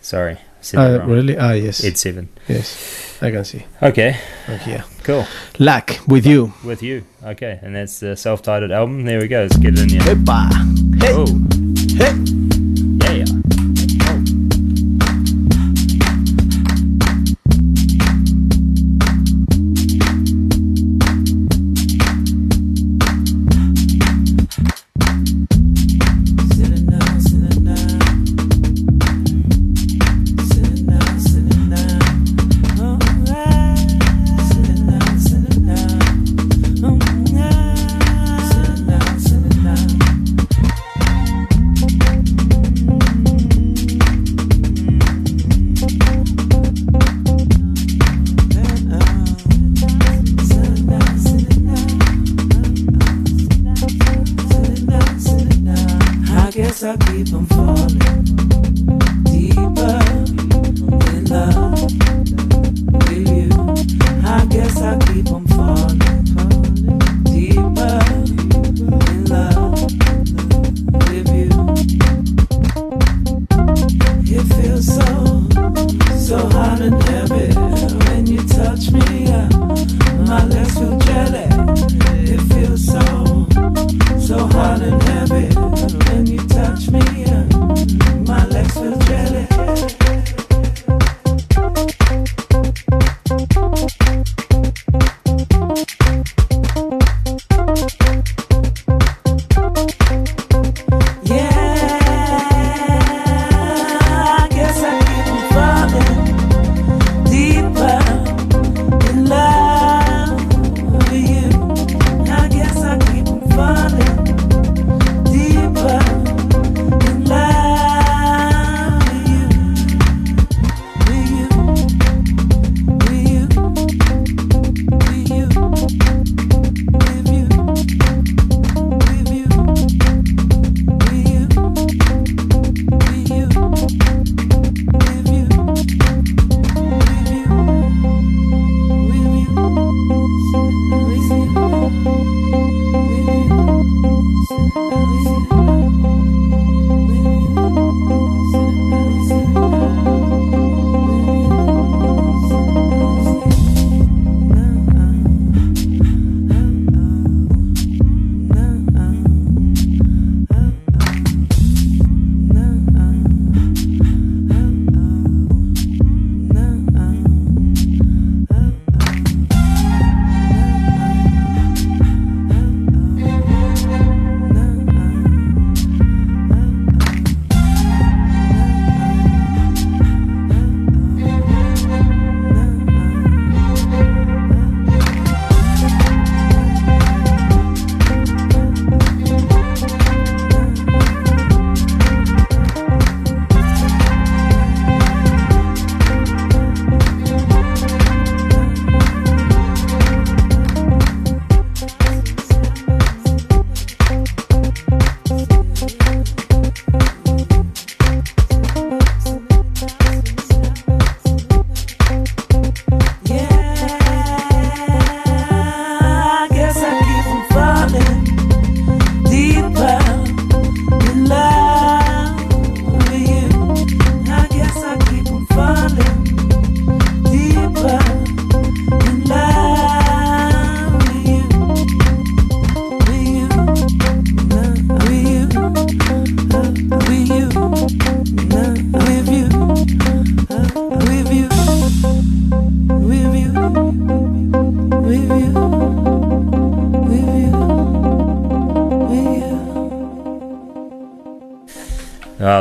[0.00, 1.10] Sorry, I said Uh, wrong.
[1.10, 1.36] really?
[1.38, 1.84] Ah, yes.
[1.84, 2.28] Ed Seven.
[2.48, 3.18] yes.
[3.22, 3.66] I can see.
[3.82, 4.16] Okay,
[4.48, 4.80] Okay.
[5.02, 5.26] cool.
[5.58, 6.52] Lack with you.
[6.64, 7.04] With you.
[7.22, 9.04] Okay, and that's the self-titled album.
[9.04, 9.42] There we go.
[9.42, 10.02] Let's get it in here.
[10.02, 10.16] Hey.
[11.12, 11.26] Oh,
[11.98, 12.59] Hey.
[56.80, 57.98] Guess I keep on falling
[59.24, 60.00] deeper
[61.10, 61.82] in love
[63.06, 63.50] with you.
[64.24, 66.19] I guess I keep on falling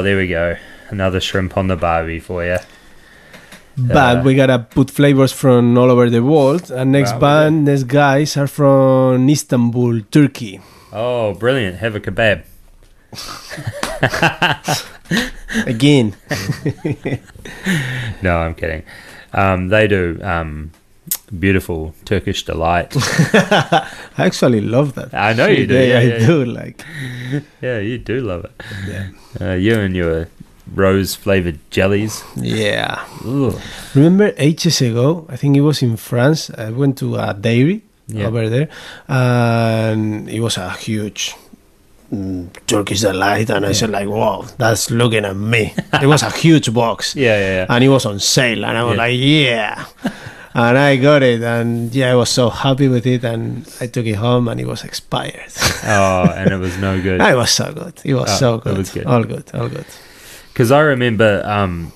[0.09, 0.57] there we go.
[0.89, 2.57] Another shrimp on the barbie for you.
[3.77, 6.71] But we gotta put flavors from all over the world.
[6.71, 10.61] And next Wow, band, next guys are from Istanbul, Turkey.
[10.91, 11.77] Oh, brilliant.
[11.77, 12.41] Have a kebab.
[15.67, 16.15] Again,
[18.23, 18.81] No, I'm kidding.
[19.31, 20.71] Um, they do um,
[21.37, 22.93] beautiful Turkish delight.
[24.19, 25.13] I actually love that.
[25.13, 25.73] I know you do.
[25.73, 26.45] Yeah, Yeah, I yeah, do.
[26.45, 26.83] Like,
[27.61, 28.51] yeah, you do love it.
[28.87, 29.07] yeah,
[29.39, 30.27] Uh, you and your
[30.75, 32.23] rose flavored jellies.
[32.35, 33.03] yeah.
[33.25, 33.57] Ooh.
[33.95, 35.25] Remember ages ago?
[35.29, 36.51] I think it was in France.
[36.57, 38.27] I went to a dairy Yeah.
[38.27, 38.69] over there,
[39.07, 41.35] and it was a huge
[42.13, 43.49] mm, Turkish delight.
[43.49, 45.73] And I said, like, wow, that's looking at me.
[46.01, 47.15] it was a huge box.
[47.15, 47.65] Yeah, yeah, yeah.
[47.69, 49.03] and it was on sale and i was Yeah.
[49.03, 49.85] like yeah
[50.53, 54.05] and i got it and yeah i was so happy with it and i took
[54.05, 55.51] it home and it was expired
[55.83, 57.21] Oh, and it was no good.
[57.21, 58.77] it was so good it was Oh, so it good.
[58.77, 59.05] was good.
[59.05, 59.85] all good all good
[60.53, 61.91] Because I remember um,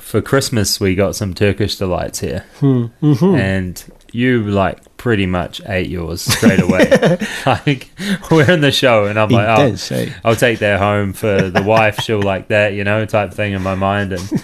[0.00, 2.86] for Christmas we got some Turkish delights here, hmm.
[3.00, 6.88] hmm and you like pretty much ate yours straight away.
[7.46, 7.90] like
[8.30, 10.10] we're in the show, and I'm like, oh, eh?
[10.24, 12.00] I'll take that home for the wife.
[12.00, 14.42] She'll like that, you know, type thing in my mind, and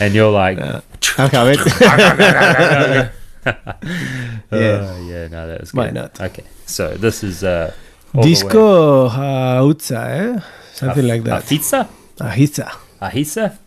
[0.00, 0.84] and you're like, it.
[1.18, 3.10] yeah.
[4.52, 5.78] "Oh, yeah, no, that was good.
[5.78, 6.20] Why not?
[6.20, 7.72] Okay, so this is uh,
[8.14, 10.40] all the disco hautza eh?
[10.72, 11.42] something like that.
[11.42, 11.88] Hafisa,
[12.20, 13.58] ahitza Ahisa,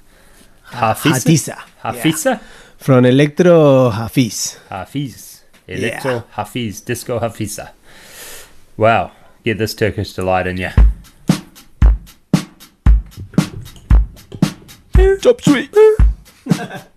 [0.63, 2.39] Hafisa, hatiza Hafisa,
[2.77, 4.57] from electro hafiz.
[4.69, 7.71] Hafiz, Electro Hafiz, Disco Hafisa.
[8.77, 9.11] Wow,
[9.43, 10.71] get this Turkish delight in ya.
[15.21, 15.73] top sweet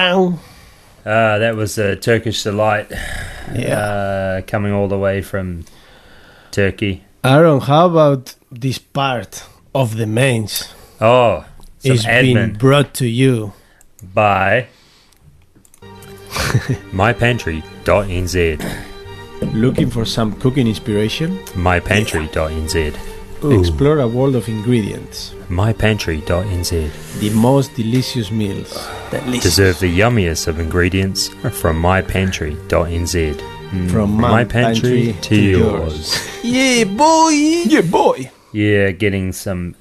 [0.00, 0.38] bam bam bam
[1.06, 2.86] Ah, that was a Turkish delight.
[3.54, 5.64] yeah Uh, coming all the way from
[6.50, 7.02] Turkey.
[7.24, 9.44] aaron how about this part
[9.74, 11.44] of the mains Oh,
[11.78, 13.52] some is being brought to you
[14.14, 14.66] by
[16.92, 18.34] mypantry.nz.
[19.54, 21.38] Looking for some cooking inspiration?
[21.54, 22.76] mypantry.nz.
[23.60, 25.34] Explore a world of ingredients.
[25.50, 27.18] mypantry.nz.
[27.20, 28.72] The most delicious meals.
[29.42, 33.40] Deserve the yummiest of ingredients from mypantry.nz.
[33.70, 36.26] Mm, From my pantry to yours.
[36.42, 37.30] Yeah, boy.
[37.30, 38.30] Yeah, boy.
[38.52, 39.74] Yeah, getting some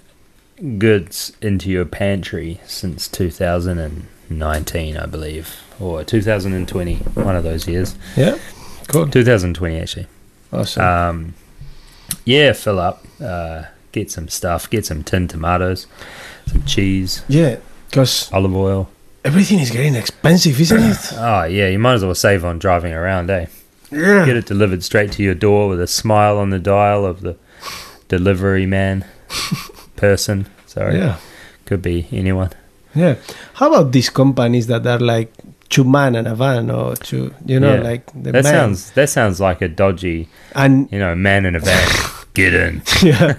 [0.77, 7.95] goods into your pantry since 2019, I believe, or 2020, one of those years.
[8.17, 8.37] Yeah,
[8.89, 9.07] cool.
[9.07, 10.07] 2020, actually.
[10.51, 10.83] Awesome.
[10.83, 11.33] Um,
[12.25, 13.63] yeah, fill up, uh,
[13.99, 15.87] get some stuff, get some tinned tomatoes,
[16.47, 17.57] some cheese, yeah,
[17.89, 18.87] because olive oil.
[19.25, 21.13] everything is getting expensive, isn't it?
[21.17, 23.45] Oh, yeah, you might as well save on driving around, eh?
[23.91, 24.25] yeah.
[24.25, 27.35] Get it delivered straight to your door with a smile on the dial of the
[28.07, 29.05] delivery man,
[29.95, 30.45] person.
[30.65, 31.17] Sorry, Yeah.
[31.65, 32.51] could be anyone.
[32.95, 33.15] Yeah.
[33.53, 35.31] How about these companies that are like
[35.69, 37.81] two man and a van or two, you know, Yeah.
[37.81, 38.53] like the That man.
[38.53, 41.87] sounds that sounds like a dodgy, And you know, man in a van.
[42.33, 42.81] Get in.
[43.01, 43.33] yeah,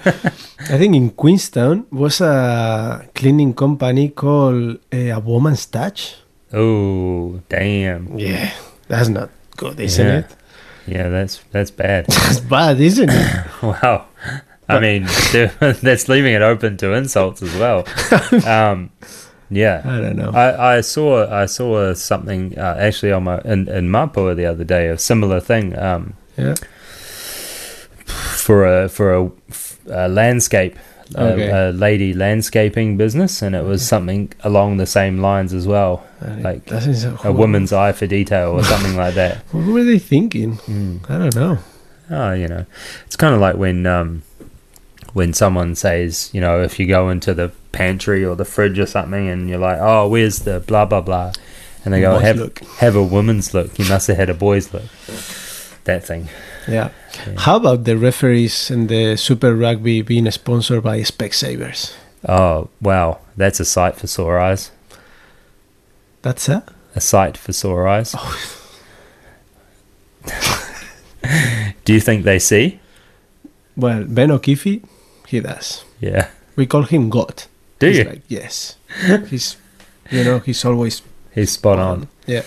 [0.69, 6.17] I think in Queenstown was a cleaning company called uh, A Woman's Touch.
[6.53, 8.19] Oh, damn.
[8.19, 8.51] Yeah,
[8.89, 10.19] that's not good, isn't Yeah.
[10.19, 10.27] it?
[10.87, 12.07] Yeah, that's that's bad.
[12.09, 13.47] That's bad, isn't it?
[13.63, 14.07] wow.
[14.69, 15.05] I mean,
[15.83, 17.85] that's leaving it open to insults as well.
[18.47, 18.91] Um,
[19.51, 19.83] yeah.
[19.85, 20.31] I don't know.
[20.31, 24.65] I, I saw I saw something uh, actually on my in, in Mapua the other
[24.65, 26.55] day a similar thing um, yeah.
[28.11, 29.31] For a for a,
[29.89, 30.81] a landscape a-
[31.33, 31.51] Okay.
[31.51, 36.05] a, lady landscaping business and it was something along the same lines as well
[36.39, 40.57] like a, a woman's eye for detail or something like that What were they thinking?
[40.59, 41.11] Mm.
[41.11, 41.59] I don't know.
[42.11, 42.65] oh you know
[43.07, 44.23] it's kind of like when um
[45.13, 48.87] when someone says you know if you go into the pantry or the fridge or
[48.87, 51.33] something and you're like oh where's the blah blah blah
[51.85, 52.61] and they go have look.
[52.79, 54.85] have a woman's look you must have had a boy's look
[55.85, 56.29] that thing
[56.69, 56.91] Yeah.
[57.39, 61.95] How about the referees and the Super Rugby being sponsored by Specsavers?
[62.29, 64.71] oh wow that's a sight for sore eyes
[66.21, 66.63] That's it.
[66.95, 68.37] a sight for sore eyes oh.
[71.85, 72.79] do you think they see
[73.77, 74.83] Well, Ben O'Keeffe,
[75.29, 75.85] he does.
[76.01, 77.45] yeah We call him God.
[77.79, 78.77] do He's you Like, yes.
[79.29, 79.57] he's,
[80.11, 81.01] you know, he's always
[81.35, 82.43] he's spot on Yeah.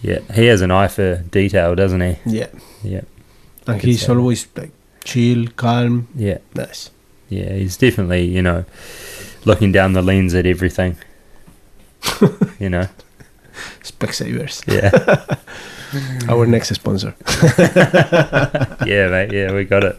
[0.00, 2.50] yeah he has an eye for detail doesn't he Yeah.
[2.84, 3.02] yeah
[3.74, 4.18] And he's say that.
[4.18, 4.70] always like
[5.04, 6.90] chill, calm, yeah nice.
[7.28, 8.64] Yeah, he's definitely, you know,
[9.44, 10.96] looking down the lens at everything.
[12.58, 12.88] you know,
[13.82, 14.90] Specsavers, yeah,
[16.32, 17.14] our next sponsor.
[18.86, 19.96] yeah, mate, yeah, we got it.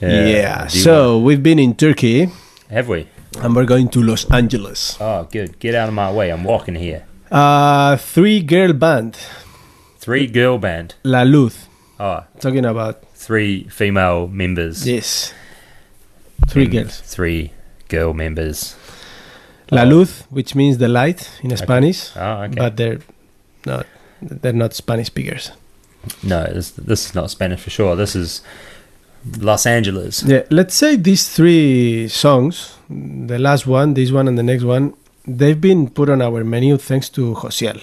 [0.00, 0.64] Yeah.
[0.64, 2.28] You So we've been in Turkey
[2.70, 3.06] have we?
[3.42, 4.96] and we're going to Los Angeles.
[5.00, 5.58] Oh, good.
[5.58, 6.30] Get out of my way.
[6.30, 7.04] I'm walking here.
[7.30, 9.16] Uh, three girl band,
[9.98, 10.94] Three girl band.
[11.04, 11.68] La Luz.
[12.00, 14.86] Oh, Talking about three female members.
[14.88, 15.34] Yes.
[16.48, 17.00] Three girls.
[17.02, 17.52] Three
[17.88, 18.74] girl members.
[19.70, 19.86] La Oh.
[19.86, 22.54] Luz, which means the light in Spanish, Oh, okay.
[22.56, 22.98] but they're
[23.66, 23.86] not.
[24.22, 25.52] They're not Spanish speakers.
[26.22, 27.94] no, this, this is not Spanish for sure.
[27.96, 28.40] This is
[29.38, 30.22] Los Angeles.
[30.22, 32.74] Yeah, let's say these three songs,
[33.28, 34.94] the last one, this one, and the next one,
[35.26, 37.80] they've been put on our menu thanks to Josiel.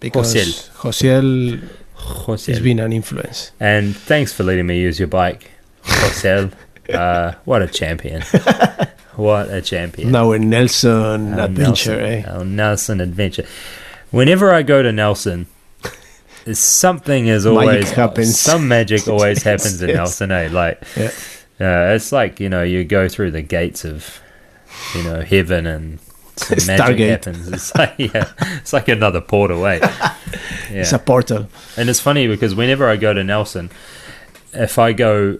[0.00, 0.70] Because Josiel.
[0.82, 1.68] Josiel
[2.00, 2.52] Jose.
[2.52, 3.52] has been an influence.
[3.60, 5.50] And thanks for letting me use your bike,
[5.84, 6.52] Josel.
[6.94, 8.22] uh, what a champion.
[9.16, 10.14] what a champion.
[10.14, 12.32] Our Nelson Our adventure, Nelson, eh?
[12.38, 13.46] Our Nelson adventure.
[14.10, 15.46] Whenever I go to Nelson,
[16.52, 18.40] something is Magic always happens.
[18.40, 19.96] Some magic always happens in yes.
[19.96, 20.48] Nelson, eh?
[20.50, 21.10] Like, Yeah.
[21.60, 24.20] uh, it's like you know, you go through the gates of,
[24.94, 25.98] you know, heaven and.
[26.46, 27.08] Some magic Stargate.
[27.10, 27.48] happens.
[27.48, 29.78] It's like yeah, it's like another portal, eh?
[29.82, 30.80] Yeah.
[30.80, 31.48] It's a portal.
[31.76, 33.70] And it's funny because whenever I go to Nelson,
[34.52, 35.38] if I go,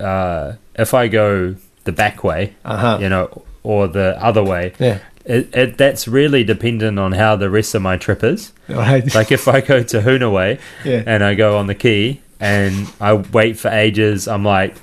[0.00, 2.98] uh, if I go the back way, Uh-huh.
[3.00, 4.98] you know, or the other way, Yeah.
[5.24, 8.52] it, it, that's really dependent on how the rest of my trip is.
[8.68, 9.12] Right.
[9.14, 11.02] Like if I go to Hoona way yeah.
[11.06, 14.76] and I go on the key and I wait for ages, I'm like,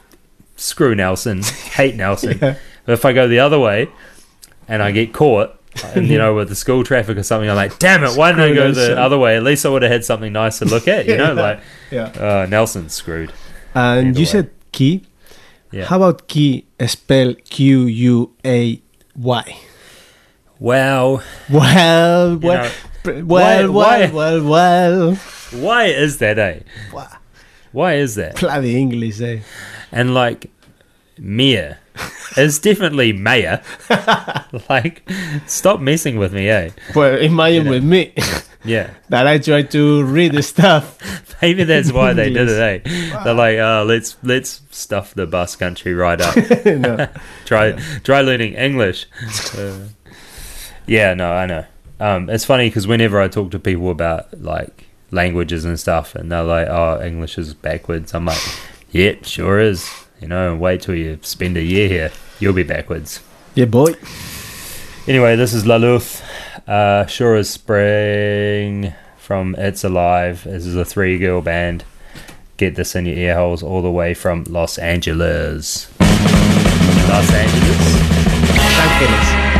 [0.57, 2.37] screw Nelson, hate Nelson.
[2.41, 2.55] Yeah.
[2.85, 3.87] But if I go the other way
[4.67, 5.59] and I get caught,
[5.93, 8.51] and you know, with the school traffic or something, I'm like, damn it, why didn't
[8.51, 8.95] I go Nelson.
[8.95, 9.35] the other way?
[9.37, 11.59] At least I would have had something nice to look at, you know, like,
[11.91, 12.05] Yeah.
[12.05, 13.33] uh, Nelson's screwed.
[13.73, 14.25] And you way.
[14.25, 15.03] said key.
[15.71, 15.85] Yeah.
[15.85, 18.81] How about key spell Q U A
[19.17, 19.57] Y?
[20.59, 21.21] Wow.
[21.49, 22.71] Well, well, know,
[23.05, 25.15] well, why- well, why- well, well.
[25.51, 26.59] why is that, eh?
[26.93, 27.09] Wow.
[27.73, 28.39] Why is that?
[28.39, 29.39] Bloody English, eh?
[29.91, 30.49] And like,
[31.17, 31.79] Mia.
[32.37, 33.61] It's definitely mayor.
[34.69, 35.09] like,
[35.47, 36.71] stop messing with me, eh?
[36.93, 38.13] Well, imagine with me
[38.65, 38.89] Yeah.
[39.07, 40.99] that I try to read the stuff.
[41.41, 43.21] Maybe that's why they did it, eh?
[43.23, 46.35] They're like, oh, let's let's stuff the bus country right up.
[47.45, 47.71] try
[48.03, 49.05] try learning English.
[49.57, 49.87] Uh,
[50.87, 51.65] yeah, no, I know.
[51.99, 56.31] Um, it's funny because whenever I talk to people about like languages and stuff, and
[56.31, 58.41] they're like, "Oh, English is backwards," I'm like,
[58.91, 59.89] "Yeah, sure is."
[60.25, 63.21] You know, and wait till you spend a year here, you'll be backwards.
[63.53, 63.93] Yeah, boy.
[65.07, 66.23] Anyway, this is La Luth,
[66.67, 70.43] uh, Sure as Spring from It's Alive.
[70.45, 71.83] This is a three girl band.
[72.57, 75.91] Get this in your ear holes all the way from Los Angeles.
[75.99, 77.95] Los Angeles?
[78.81, 79.45] Ángeles.
[79.45, 79.54] One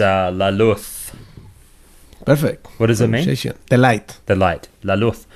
[0.00, 1.12] yeah, uh, La Luz.
[2.24, 2.66] Perfect.
[2.78, 3.24] What does it mean?
[3.70, 4.18] The light.
[4.26, 4.68] The Light.
[4.82, 5.26] La Luz.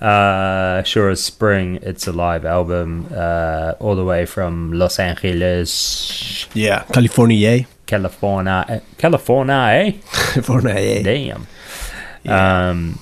[0.00, 1.78] Uh, sure as Spring.
[1.82, 6.82] It's a live album uh, all the way from Los Angeles, Yeah.
[6.92, 7.66] California.
[7.86, 8.64] California.
[8.68, 8.80] eh?
[8.98, 9.92] California, eh?
[10.32, 11.02] California.
[11.04, 11.46] Damn.
[12.26, 12.98] Um,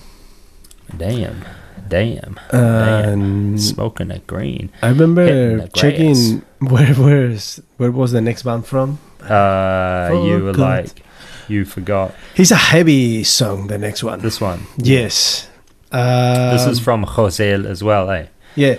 [0.94, 1.44] damn.
[1.88, 2.38] Damn.
[2.50, 3.58] Uh, damn.
[3.58, 4.70] Smoking a green.
[4.82, 8.98] I remember checking where where's where was the next band from.
[9.30, 11.02] Uh, you were like,
[11.48, 13.66] you forgot It's a heavy song.
[13.68, 14.20] The next one.
[14.20, 14.60] this one.
[14.78, 15.48] yes.
[15.90, 18.26] Um, This is from Josel as well, eh?
[18.56, 18.76] yeah.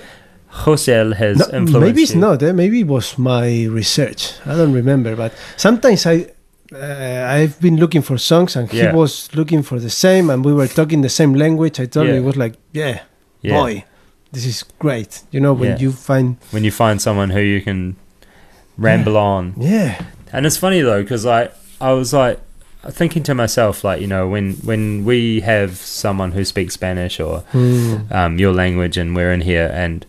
[0.66, 2.20] Josel has No, influenced maybe it's you.
[2.22, 2.41] not.
[2.44, 2.52] Eh?
[2.52, 4.34] Maybe it was my research.
[4.46, 5.16] I don't remember.
[5.16, 6.28] But sometimes I.
[6.74, 8.89] Uh, I've been looking for songs and Yeah.
[8.91, 11.80] he was looking for the same and we were talking the same language.
[11.80, 12.14] I told Yeah.
[12.16, 13.00] him it was like, yeah,
[13.44, 13.60] Yeah.
[13.60, 13.84] boy,
[14.32, 15.22] this is great.
[15.32, 15.78] You know, when Yeah.
[15.84, 17.96] you find, When you find someone who you can
[18.78, 19.54] ramble on.
[19.60, 20.02] yeah,
[20.34, 22.39] And it's funny though, because I, I was like
[22.89, 27.39] thinking to myself, like, you know, when, when we have someone who speaks Spanish or
[27.51, 27.97] Hmm.
[28.11, 30.05] um, your language and we're in here and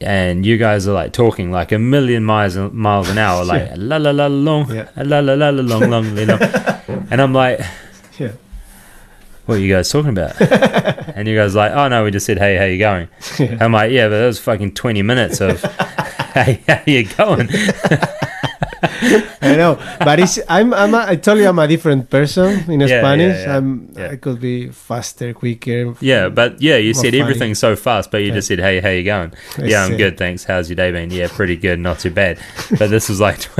[0.00, 3.98] and you guys are like talking like a million miles miles an hour, like la
[3.98, 4.88] la la long, Yeah.
[4.96, 6.38] la la la la long long, you know.
[7.10, 7.60] and I'm like,
[8.18, 8.32] yeah,
[9.46, 10.40] what are you guys talking about?
[11.16, 13.08] and you guys are like, oh no, we just said, hey, how you going?
[13.60, 15.62] I'm like, yeah, but that was fucking 20 minutes of,
[16.34, 17.48] hey, how you going?
[19.42, 22.80] I know, but it's I'm I'm a, I told you I'm a different person in
[22.80, 23.36] Yeah, Spanish.
[23.44, 24.10] yeah, I'm yeah.
[24.12, 25.94] I could be faster, quicker.
[26.00, 27.20] Yeah, but yeah, you said funny.
[27.20, 29.32] everything so fast, but you just said, hey, how you going?
[29.58, 30.44] I yeah, I'm good, thanks.
[30.44, 31.10] How's your day been?
[31.10, 32.38] Yeah, pretty good, not too bad.
[32.78, 33.40] But this was like,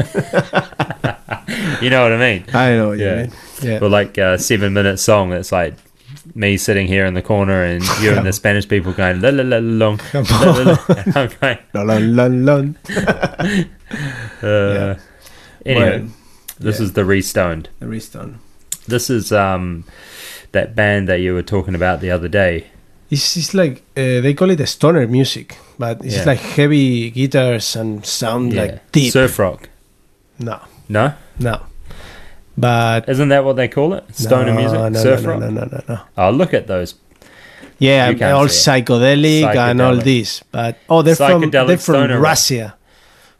[1.82, 2.44] you know what I mean?
[2.54, 2.92] I know.
[2.92, 3.22] Yeah.
[3.22, 3.26] Yeah,
[3.62, 3.78] yeah.
[3.82, 5.74] Or like a seven minute song that's like
[6.34, 9.42] me sitting here in the corner and you and the Spanish people going la la
[9.42, 9.98] la long.
[10.14, 10.76] la, la, la.
[11.16, 12.76] I'm going, Lon, lon, lon,
[14.42, 14.96] lon.
[15.66, 16.06] Anyway,
[16.58, 16.84] this yeah.
[16.84, 17.68] is the Restoned.
[17.80, 18.38] The Reston.
[18.86, 19.84] This is um
[20.52, 22.66] that band that you were talking about the other day.
[23.10, 26.24] It's, it's like uh, they call it a stoner music, but it's Yeah.
[26.24, 28.62] like heavy guitars and sound Yeah.
[28.62, 29.12] like deep.
[29.12, 29.68] surf rock.
[30.38, 30.58] no,
[30.88, 31.60] No, no.
[32.56, 34.04] But isn't that what they call it?
[34.14, 35.40] Stoner no, music, no, surf no, rock.
[35.40, 35.98] No, no, no, no.
[36.18, 36.94] Oh, look at those
[37.78, 38.48] Yeah, all it.
[38.48, 40.42] psychedelic, and all this.
[40.50, 42.10] But oh, they're from they're from.
[42.12, 42.74] Russia,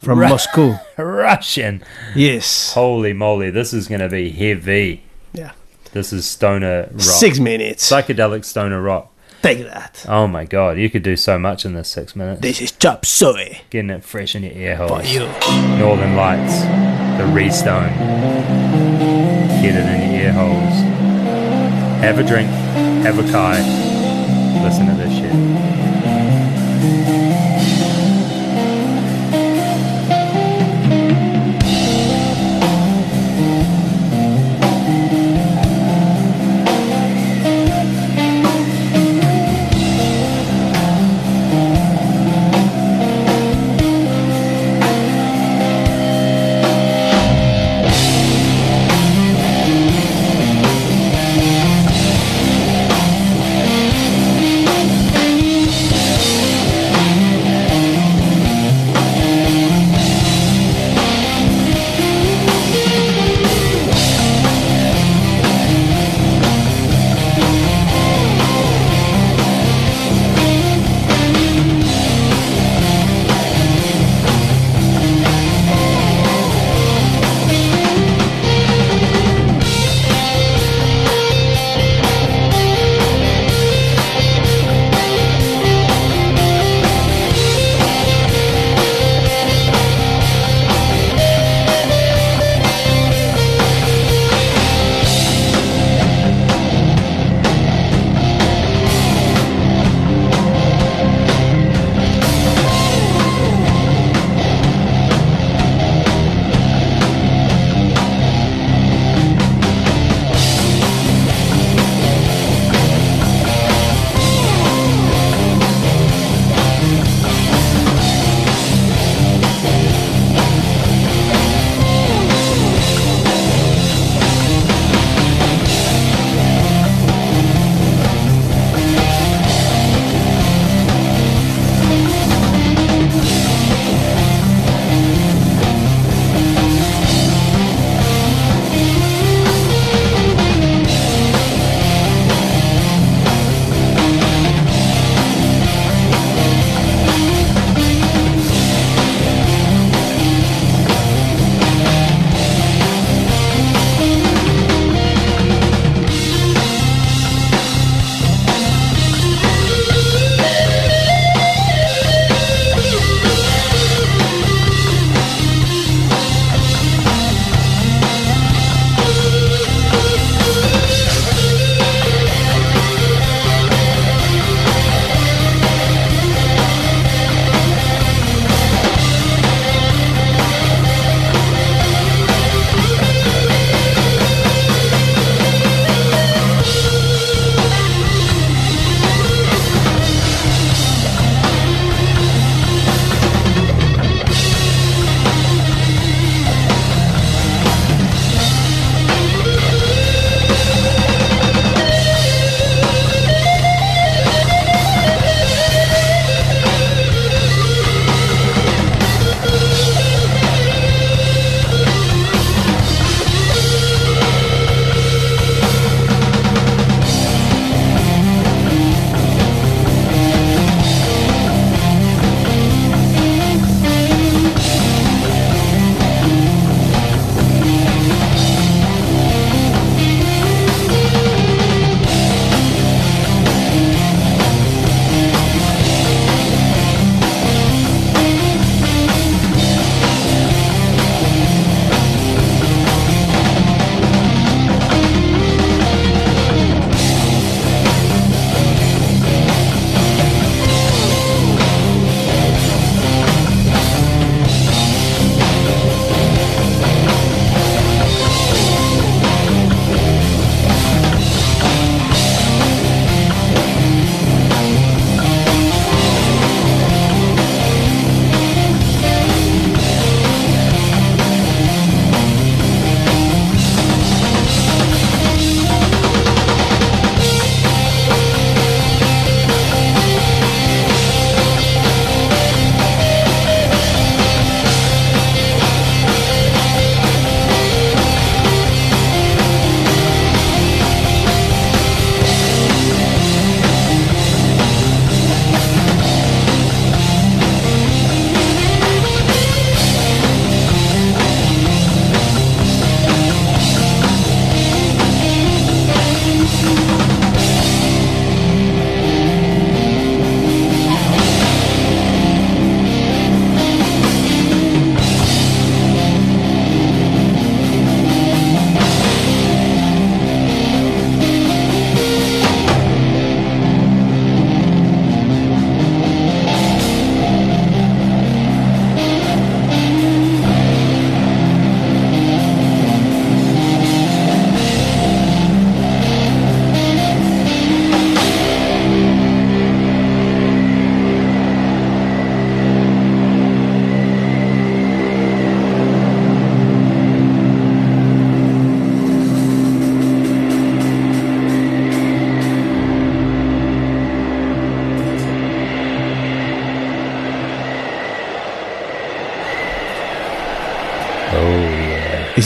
[0.02, 0.78] from Ru- Moscow.
[0.98, 1.82] Russian.
[2.14, 2.72] Yes.
[2.74, 5.02] Holy moly, this is going to be heavy.
[5.32, 5.52] Yeah.
[5.92, 7.00] This is stoner rock.
[7.00, 7.90] Six minutes.
[7.90, 9.08] Psychedelic stoner rock.
[9.42, 10.04] Take that.
[10.08, 12.40] Oh my god, you could do so much in this six minutes.
[12.40, 15.12] This is Chop Suey Getting it fresh in your ear for holes.
[15.12, 15.20] you.
[15.78, 16.60] Northern Lights,
[17.18, 17.88] the Restone.
[19.60, 20.74] Get it in your ear holes.
[22.02, 22.48] Have a drink,
[23.04, 23.58] have a kai.
[24.62, 25.71] Listen to this shit.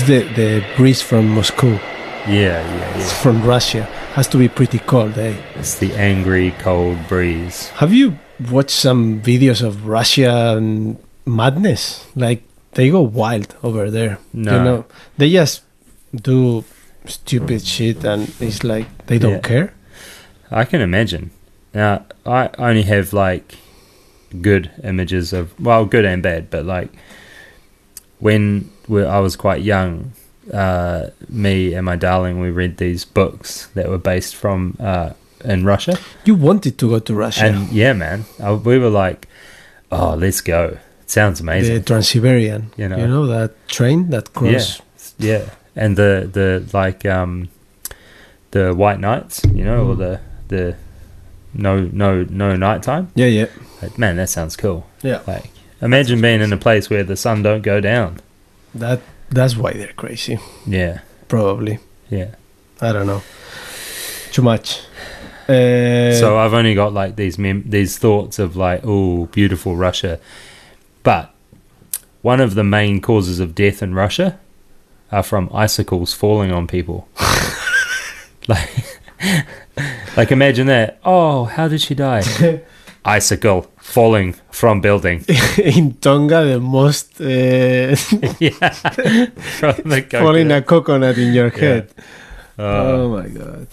[0.06, 1.78] The the breeze from Moscow,
[2.26, 3.22] Yeah, yeah, it's yeah.
[3.22, 3.82] from Russia.
[4.14, 5.34] Has to be pretty cold, eh?
[5.56, 7.68] It's the angry, cold breeze.
[7.80, 8.18] Have you
[8.50, 10.96] watched some videos of Russian
[11.26, 12.06] madness?
[12.16, 12.42] Like
[12.72, 14.18] they go wild over there.
[14.32, 14.56] No.
[14.56, 14.84] You know,
[15.18, 15.62] they just
[16.14, 16.64] do
[17.04, 19.48] stupid shit, and it's like they don't Yeah.
[19.52, 19.72] care.
[20.50, 21.30] I can imagine.
[21.74, 23.54] Now, I only have like
[24.40, 26.88] good images of well, good and bad, but like
[28.18, 30.12] when I was quite young,
[30.52, 35.10] uh, me and my darling we read these books that were based from uh,
[35.44, 39.28] in Russia, You wanted to go to Russia, and yeah, man, I, we were like,
[39.92, 40.78] oh, let's go.
[41.02, 41.80] It sounds amazing." the.
[41.82, 42.70] Trans-Siberian.
[42.76, 43.26] You know, You know.
[43.26, 44.80] that train that cross.
[45.18, 47.48] Yeah, and the the like um
[48.50, 50.76] the white nights, you know, or the the
[51.54, 53.08] no no no nighttime.
[53.14, 53.46] Yeah, yeah,
[53.82, 54.86] Like, man, that sounds cool.
[55.02, 55.20] yeah.
[55.26, 55.50] Like,
[55.80, 58.20] imagine being in a place where the sun don't go down.
[58.74, 59.00] That
[59.30, 60.38] that's why they're crazy.
[60.66, 61.78] Yeah, Probably.
[62.08, 62.34] yeah.
[62.80, 63.22] I don't know.
[64.32, 64.80] Too much.
[65.48, 70.18] Uh, so I've only got like these mem- these thoughts of like, oh, beautiful Russia,
[71.02, 71.32] but
[72.22, 74.38] one of the main causes of death in Russia
[75.12, 77.08] are from icicles falling on people.
[78.48, 78.68] like,
[80.16, 80.98] like imagine that.
[81.04, 82.22] Oh, how did she die?
[83.04, 85.24] Icicle falling from building.
[85.58, 87.24] in Tonga, the most uh,
[88.38, 88.70] yeah,
[90.20, 91.88] falling a coconut in your head.
[92.58, 93.68] Uh, oh my god.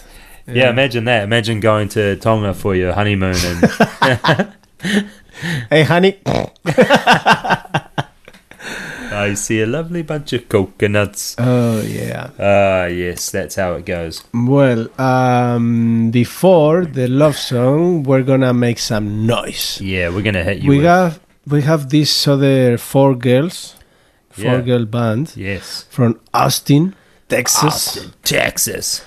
[0.48, 1.24] yeah, imagine that.
[1.24, 4.54] Imagine going to Tonga for your honeymoon and
[5.70, 6.20] Hey, honey.
[9.24, 11.36] I see a lovely bunch of coconuts.
[11.40, 12.30] Oh yeah.
[12.40, 14.24] Ah, yes, that's how it goes.
[14.34, 19.80] Well, um, before the love song, we're gonna make some noise.
[19.82, 20.70] Yeah, we're gonna hit you.
[20.70, 23.76] we with, have we have this other four girls,
[24.32, 24.62] four Yeah.
[24.62, 26.94] girl band yes, from Austin,
[27.30, 27.64] Texas.
[27.64, 29.02] Austin, Texas.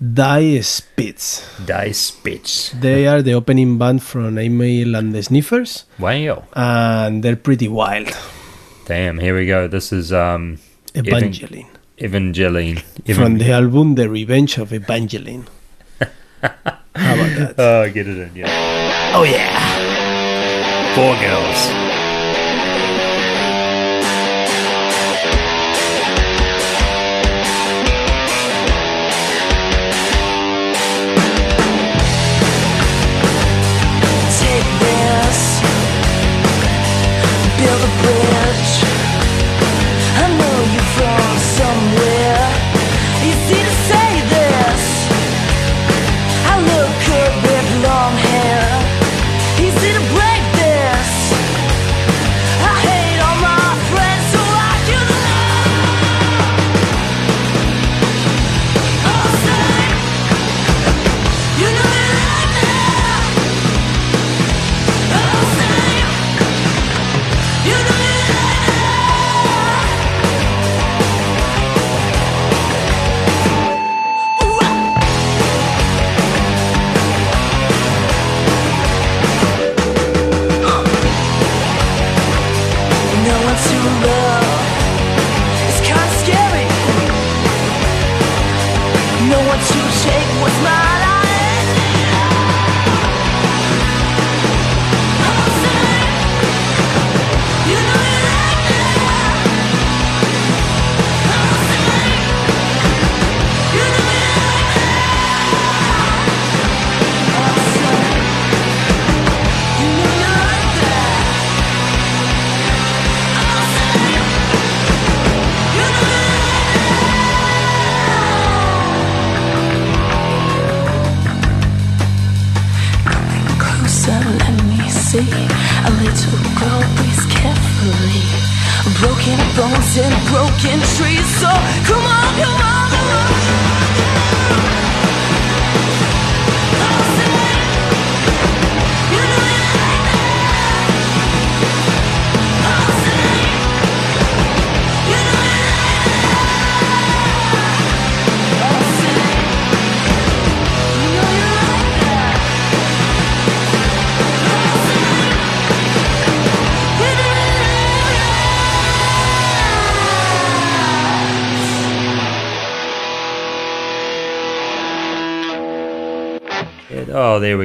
[0.00, 1.46] Die Spitz.
[1.64, 1.92] Die
[2.24, 2.72] bitch.
[2.80, 6.44] They are the opening band from Amyl and the Sniffers, Wow.
[6.54, 8.12] and they're pretty wild.
[8.86, 9.18] Damn.
[9.18, 9.66] Here we go.
[9.68, 10.58] This is um
[10.94, 11.66] Evangeline.
[11.98, 12.82] Evangeline.
[13.14, 15.46] From the album The Revenge of Evangeline.
[16.42, 17.54] How about that?
[17.58, 18.36] Oh, get it in.
[18.36, 19.12] Yeah.
[19.14, 20.94] Oh yeah.
[20.94, 21.93] Four girls.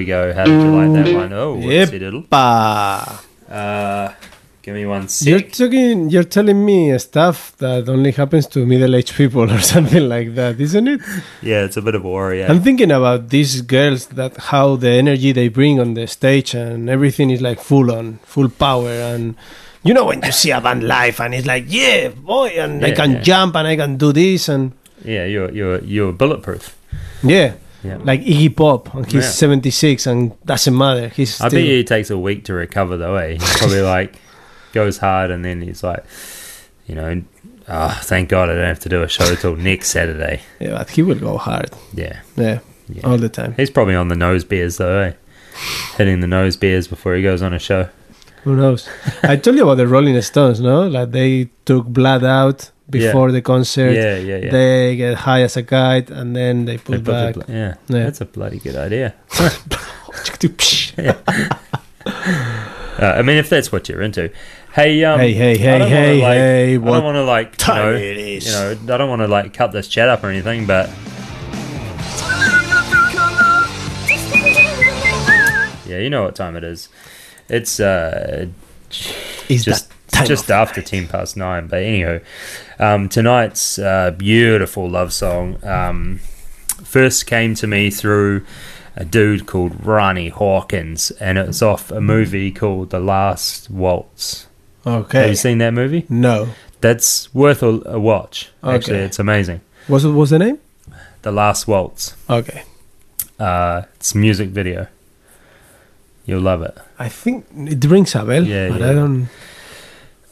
[0.10, 0.34] Go.
[0.34, 1.34] How did you like that one?
[1.34, 2.23] Oh, what's it, little?
[2.31, 4.14] Uh,
[4.61, 5.27] Give me one sec.
[5.27, 6.10] You're talking.
[6.10, 10.88] You're telling me stuff that only happens to middle-aged people or something like that, isn't
[10.88, 11.02] it?
[11.41, 12.38] Yeah, it's a bit of aura.
[12.38, 12.52] Yeah.
[12.52, 16.90] I'm thinking about these girls that how the energy they bring on the stage and
[16.90, 19.36] everything is like full on, full power and.
[19.81, 22.91] You know when you see a band live and it's like, yeah, boy, and I
[22.91, 23.22] can yeah.
[23.22, 24.73] jump and I can do this and
[25.06, 26.76] yeah, you're you're you're bulletproof.
[27.23, 27.53] yeah,
[27.84, 27.97] Yeah.
[28.03, 29.30] like Iggy Pop, and he's Yeah.
[29.30, 31.07] 76 and doesn't matter.
[31.10, 33.15] He's I bet he takes a week to recover though.
[33.15, 33.34] Eh?
[33.39, 34.15] He's probably like
[34.73, 36.03] goes hard and then he's like,
[36.88, 37.22] you know,
[37.69, 40.41] oh, thank God I don't have to do a show till next Saturday.
[40.60, 41.72] yeah, but he will go hard.
[41.93, 42.19] Yeah.
[42.35, 43.01] Yeah, Yeah.
[43.07, 43.53] all the time.
[43.56, 45.14] He's probably on the nose beers though, eh?
[45.97, 47.89] Hitting the nose beers before he goes on a show.
[48.43, 48.88] Who knows?
[49.23, 50.88] I told you about the Rolling Stones, no?
[50.88, 53.91] Like they took blood out before the concert.
[53.94, 54.52] Yeah, yeah, yeah.
[54.52, 57.34] They get high as a kite and then they They put put the back.
[57.36, 57.76] bl- yeah.
[57.88, 58.03] Yeah.
[58.03, 59.14] that's a bloody good idea.
[62.99, 64.30] Uh, I mean, if that's what you're into.
[64.74, 67.24] Hey, um, Hey, hey, I hey, wanna, hey, like- hey, I what don't want to
[67.24, 68.45] like, you time know, it is?
[68.45, 70.90] you know, I don't want to like cut this chat up or anything, but
[75.88, 76.90] yeah, you know what time it is.
[77.48, 78.48] It's uh,
[79.48, 80.88] Is just that time just of after night?
[80.88, 81.68] ten past nine.
[81.68, 82.20] But anyhow,
[82.80, 86.20] um, tonight's uh, beautiful love song um,
[86.84, 88.46] first came to me through
[88.96, 94.48] a dude called Ronnie Hawkins, and it was off a movie called The Last Waltz.
[94.86, 96.06] Okay, have you seen that movie?
[96.10, 96.50] No.
[96.82, 98.50] That's worth a, a watch.
[98.64, 99.04] Actually, Okay.
[99.06, 99.60] it's amazing.
[99.88, 100.60] What's what's the name?
[101.22, 102.16] The Last Waltz.
[102.30, 102.64] Okay.
[103.38, 104.88] Uh, it's a music video.
[106.26, 106.78] You'll love it.
[106.98, 108.90] I think it rings a bell, Yeah, but yeah.
[108.90, 109.28] I don't.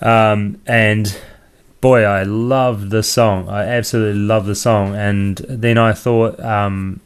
[0.02, 1.18] Um, and
[1.82, 3.50] boy, I love the song.
[3.50, 4.96] I absolutely love the song.
[4.96, 7.00] And then I thought, um,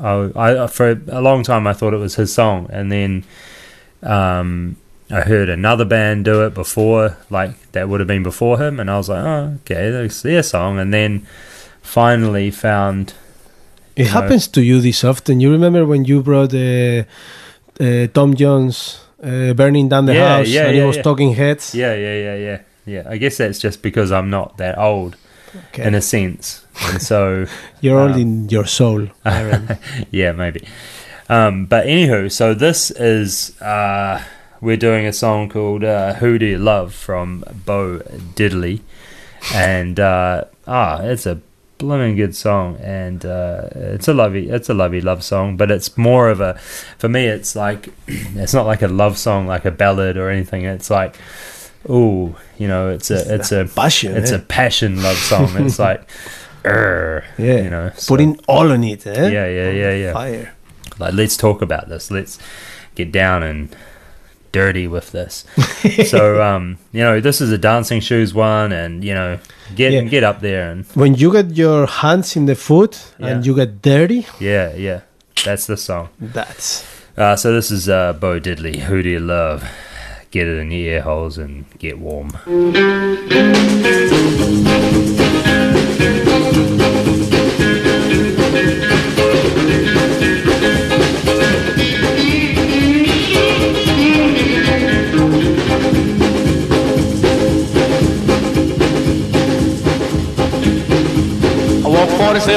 [0.00, 3.24] I, I for a long time I thought it was his song, and then
[4.02, 4.76] um,
[5.10, 8.90] I heard another band do it before, like that would have been before him, and
[8.90, 10.78] I was like, oh, okay, that's their song.
[10.78, 11.26] And then
[11.82, 13.14] finally found,
[13.96, 14.10] It know.
[14.10, 15.40] happens to you this often.
[15.40, 17.04] You remember when you brought uh,
[17.80, 21.02] uh, Tom Jones uh, burning down the Yeah, house yeah, and he yeah, was yeah.
[21.02, 21.74] talking heads?
[21.74, 23.02] yeah, yeah, yeah, yeah, yeah.
[23.08, 25.16] I guess that's just because I'm not that old
[25.72, 25.86] Okay.
[25.86, 27.46] in a sense, and so.
[27.80, 29.08] You're um, in your soul.
[29.24, 29.78] Aaron.
[30.10, 30.66] yeah, maybe.
[31.30, 34.22] Um, but anywho, so this is uh,
[34.60, 38.00] we're doing a song called uh, "Who Do You Love" from Bo
[38.36, 38.80] Diddley,
[39.54, 41.40] and uh, ah, it's a
[41.78, 45.96] blooming good song, and uh, it's a lovely, it's a lovely love song, but it's
[45.96, 46.54] more of a,
[46.98, 50.64] for me, it's like, it's not like a love song, like a ballad or anything.
[50.64, 51.16] It's like,
[51.88, 54.16] ooh, you know, it's a, it's a passion.
[54.16, 54.36] it's eh?
[54.36, 55.48] a passion love song.
[55.64, 56.08] It's like,
[56.64, 57.22] yeah.
[57.38, 59.28] you know, so- Putting all on it, eh?
[59.28, 60.12] yeah, yeah, yeah, yeah.
[60.12, 60.54] Fire.
[60.98, 62.10] Like, let's talk about this.
[62.10, 62.38] Let's
[62.94, 63.74] get down and
[64.52, 65.44] dirty with this.
[66.08, 69.38] so, um, you know, this is a dancing shoes one, and you know,
[69.74, 70.02] get Yeah.
[70.02, 73.82] get up there and When you get your hands in the foot and you get
[73.82, 75.00] dirty, yeah, yeah.
[75.44, 76.08] That's the song.
[76.20, 76.84] that's
[77.16, 78.76] Uh, so this is uh, Bo Diddley.
[78.88, 79.64] Who do you love?
[80.30, 82.30] Get it in your ear holes and get warm.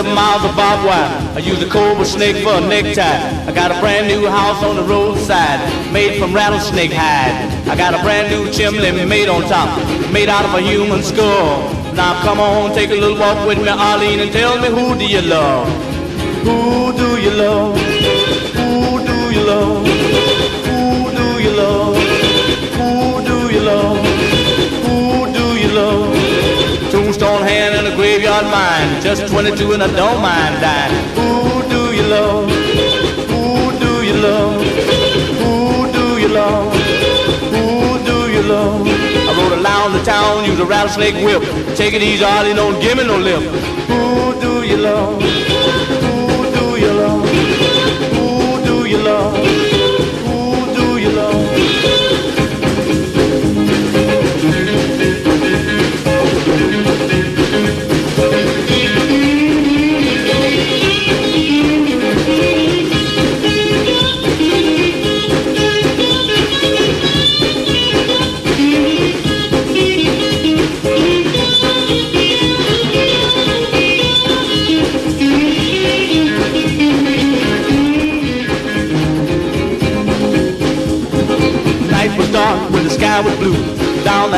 [0.02, 1.36] 47 miles of barbed wire.
[1.36, 3.22] I use a cobra snake for a necktie.
[3.48, 5.60] I got a brand new house on the roadside,
[5.94, 7.36] made from rattlesnake hide.
[7.68, 9.70] I got a brand new chimney made on top,
[10.12, 11.70] made out of a human skull.
[11.94, 15.06] Now come on, take a little walk with me, Arlene, and tell me who do
[15.06, 15.68] you love?
[16.46, 17.78] Who do you love?
[17.78, 19.81] Who do you love?
[28.42, 29.02] And mine.
[29.02, 30.94] Just 22 and I don't mind dying.
[31.16, 32.50] Who do you love?
[33.32, 34.62] Who do you love?
[35.42, 36.74] Who do you love?
[37.54, 38.88] Who do you love?
[39.30, 41.42] I rode around the town, use a rattlesnake whip.
[41.76, 43.44] Take it easy, Arlie, don't give me no lip.
[43.92, 45.41] Who do you love?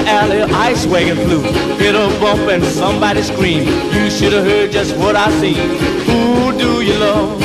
[0.07, 1.41] Alley, ice wagon flew.
[1.77, 3.67] Hit a bump and somebody screamed.
[3.93, 5.69] You should have heard just what I seen.
[6.07, 7.41] Who do you love?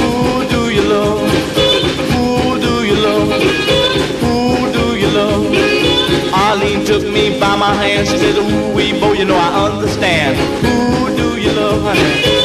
[0.00, 1.20] Who do you love?
[2.12, 3.28] Who do you love?
[4.22, 6.32] Who do you love?
[6.32, 8.08] Arlene took me by my hand.
[8.08, 10.36] She said, Ooh, wee, boy, you know I understand.
[10.64, 12.37] Who do you love, honey?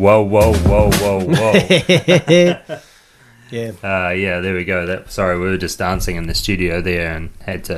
[0.00, 2.78] Whoa, whoa, whoa, whoa, whoa.
[3.52, 3.72] Yeah.
[3.82, 4.86] uh, yeah, there we go.
[4.86, 7.76] That sorry, we were just dancing in the studio there and had to.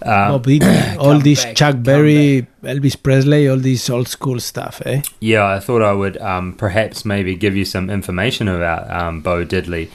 [0.00, 4.40] Um, Bob Dylan, all this back, Chuck come Berry, Elvis Presley, all this old school
[4.40, 5.02] stuff, eh?
[5.20, 9.44] Yeah, I thought I would um, perhaps maybe give you some information about um, Bo
[9.44, 9.90] Diddley,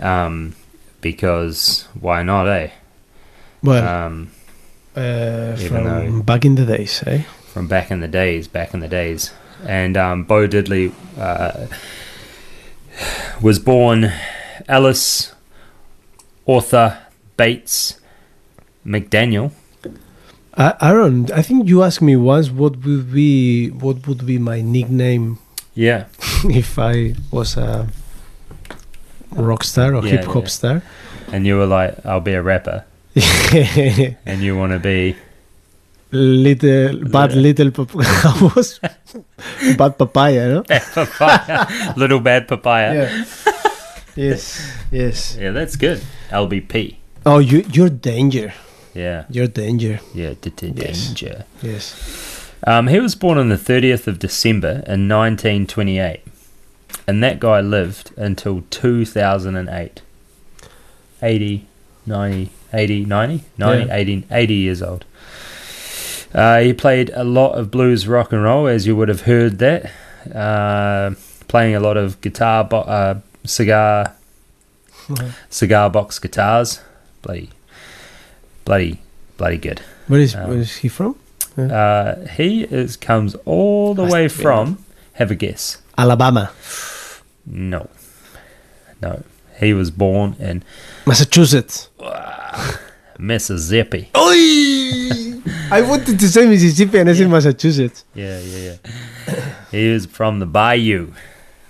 [0.00, 0.56] um,
[1.02, 2.70] because why not, eh?
[3.62, 4.30] Well, Um,
[4.96, 7.24] uh, from though- back in the days, eh?
[7.52, 9.32] from back in the days, back in the days.
[9.66, 11.66] And um, Bo Diddley uh,
[13.40, 14.12] was born
[14.68, 15.32] Alice
[16.46, 16.98] Arthur
[17.36, 18.00] Bates
[18.86, 19.52] McDaniel.
[20.56, 24.60] I, Aaron, I think you asked me once what would be what would be my
[24.60, 25.38] nickname
[25.74, 26.04] Yeah,
[26.44, 27.88] if I was a
[29.32, 30.48] rock star or Yeah, hip hop yeah.
[30.48, 30.82] star.
[31.32, 32.84] and you were like, "I'll be a rapper,"
[34.26, 35.16] and you want to be
[36.14, 37.70] little bad little
[38.56, 38.80] was
[39.76, 40.62] bad papaya, no?
[40.94, 41.66] papaya,
[41.96, 42.94] little bad papaya.
[42.94, 43.24] Yeah.
[44.16, 45.36] yes, yes.
[45.40, 46.00] Yeah, that's good.
[46.30, 46.96] LBP.
[47.26, 48.52] Oh, you you're danger.
[48.94, 49.98] Yeah, You're danger.
[50.14, 51.08] yeah, d- d- Yes.
[51.08, 51.44] danger.
[51.62, 51.94] Yes.
[52.64, 56.20] Um, he was born on the 30th of December in 1928,
[57.08, 60.00] and that guy lived until 2008.
[61.22, 61.66] 80,
[62.06, 63.94] 90, 80, 90, 90 Yeah.
[63.96, 65.04] 80, 80 years old.
[66.34, 69.58] Uh, he played a lot of blues rock and roll, as you would have heard
[69.58, 69.90] that.
[70.34, 71.14] Uh,
[71.48, 74.14] playing a lot of guitar, bo- uh, cigar,
[75.50, 76.80] cigar box guitars.
[77.22, 77.50] Bloody,
[78.64, 79.00] bloody,
[79.36, 79.80] bloody good.
[80.08, 81.16] Where is Um, where is he from?
[81.56, 84.84] Uh, he is comes all the way from.
[85.14, 85.78] Have a guess.
[85.96, 86.50] Alabama,
[87.46, 87.88] No,
[89.00, 89.22] no.
[89.60, 90.64] He was born in
[91.06, 91.88] Massachusetts.
[93.18, 94.10] Mississippi.
[94.16, 95.40] Oi!
[95.70, 98.04] I wanted to say Mississippi and I said Massachusetts.
[98.14, 98.74] Yeah, yeah,
[99.28, 99.54] yeah.
[99.70, 101.12] he was from the Bayou.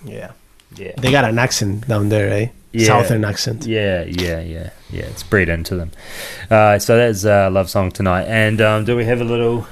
[0.04, 0.32] Yeah.
[0.76, 2.48] Yeah, They got an accent down there, eh?
[2.72, 2.86] Yeah.
[2.88, 3.64] Southern accent.
[3.64, 5.04] yeah, yeah, yeah, yeah.
[5.04, 5.92] It's bred into them.
[6.50, 8.24] Uh, so that's a love song tonight.
[8.24, 9.68] And um, do we have a little?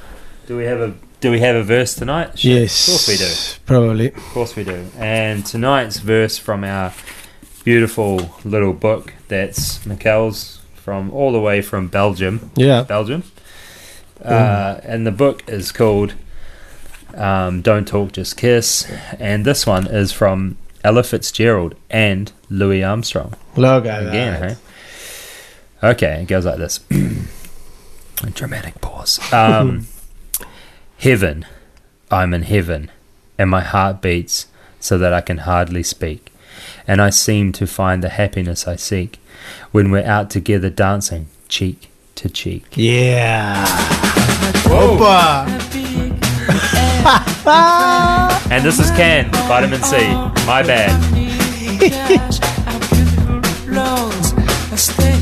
[0.47, 0.95] Do we have a?
[1.21, 2.39] Do we have a verse tonight?
[2.39, 2.87] Shit, Yes.
[2.87, 3.65] of course we do.
[3.67, 4.09] Probably.
[4.09, 4.87] Of course we do.
[4.97, 6.93] And tonight's verse from our
[7.65, 12.51] beautiful little book that's Mikel's from all the way from Belgium.
[12.57, 12.83] Yeah.
[12.83, 13.23] Belgium.
[14.21, 16.15] Uh, and the book is called
[17.15, 18.91] um, Don't Talk, Just Kiss.
[19.19, 23.35] And this one is from Ella Fitzgerald and Louis Armstrong.
[23.87, 25.89] At Again, hey?
[25.89, 26.81] Okay, it goes like this.
[28.25, 29.21] A dramatic pause.
[29.33, 29.87] Um,
[30.99, 31.47] heaven.
[32.11, 32.91] I'm in heaven,
[33.39, 34.47] and my heart beats
[34.81, 36.33] so that I can hardly speak.
[36.87, 39.19] And I seem to find the happiness I seek
[39.71, 42.65] when we're out together dancing, cheek to cheek.
[42.75, 43.65] Yeah.
[44.67, 45.49] Opa!
[48.53, 49.97] And this is Can, Vitamin C.
[50.47, 50.93] My bad.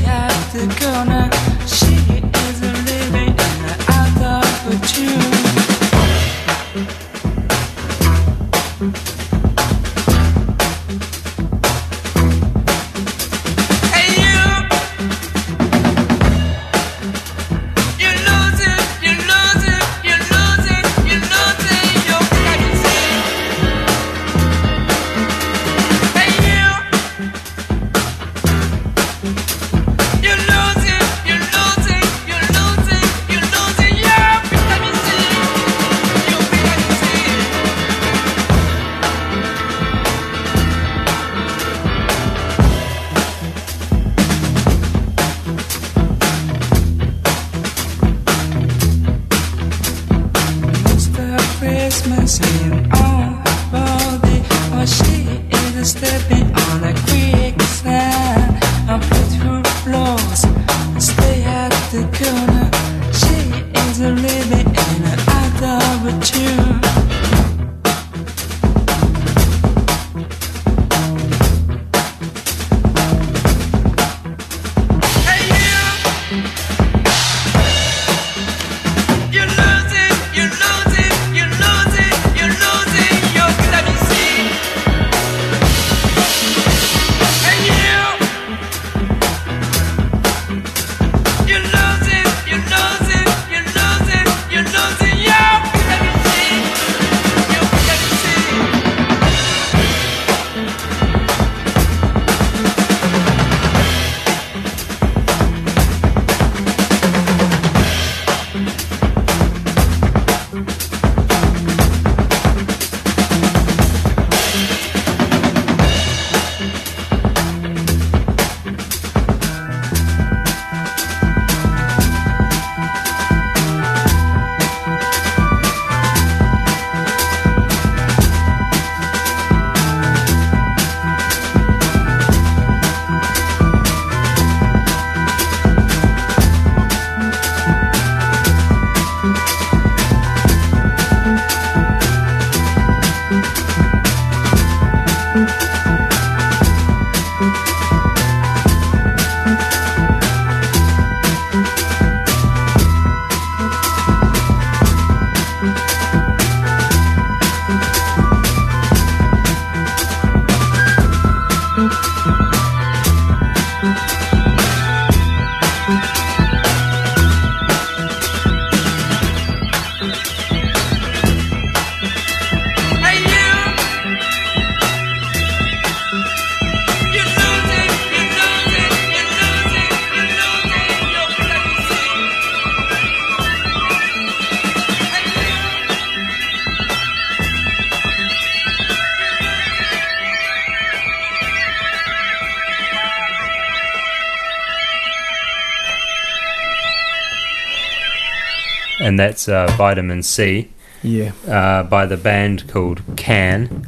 [199.11, 200.69] and that's uh, Vitamin C
[201.03, 201.31] Yeah.
[201.45, 203.85] uh, by the band called Can.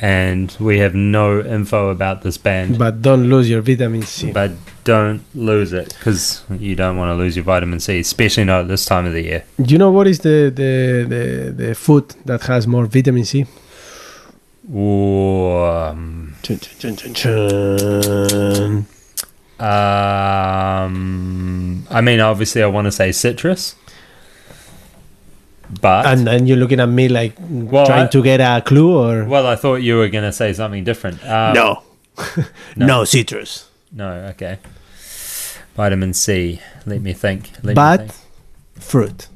[0.00, 4.32] And we have no info about this band, But don't lose your vitamin C.
[4.32, 4.52] but
[4.84, 8.68] don't lose it because you don't want to lose your vitamin C, especially not at
[8.68, 9.44] this time of the year.
[9.60, 10.72] Do you know what is the, the,
[11.14, 11.24] the,
[11.68, 13.46] the food that has more vitamin C?
[14.74, 18.86] Ooh, um, Chun, chun, chun, chun, chun.
[20.74, 23.76] um, I mean, obviously, I want to say citrus,
[25.80, 28.96] but And then you're looking at me like Well, trying I- to get a clue
[28.96, 31.22] or well, I thought you were going to say something different.
[31.24, 31.82] Um, no.
[32.76, 32.86] no.
[32.86, 33.68] no citrus.
[33.92, 34.58] no, okay.
[35.76, 36.60] Vitamin C.
[36.86, 37.50] Let me think.
[37.62, 38.12] Let me But think.
[38.82, 39.28] fruit.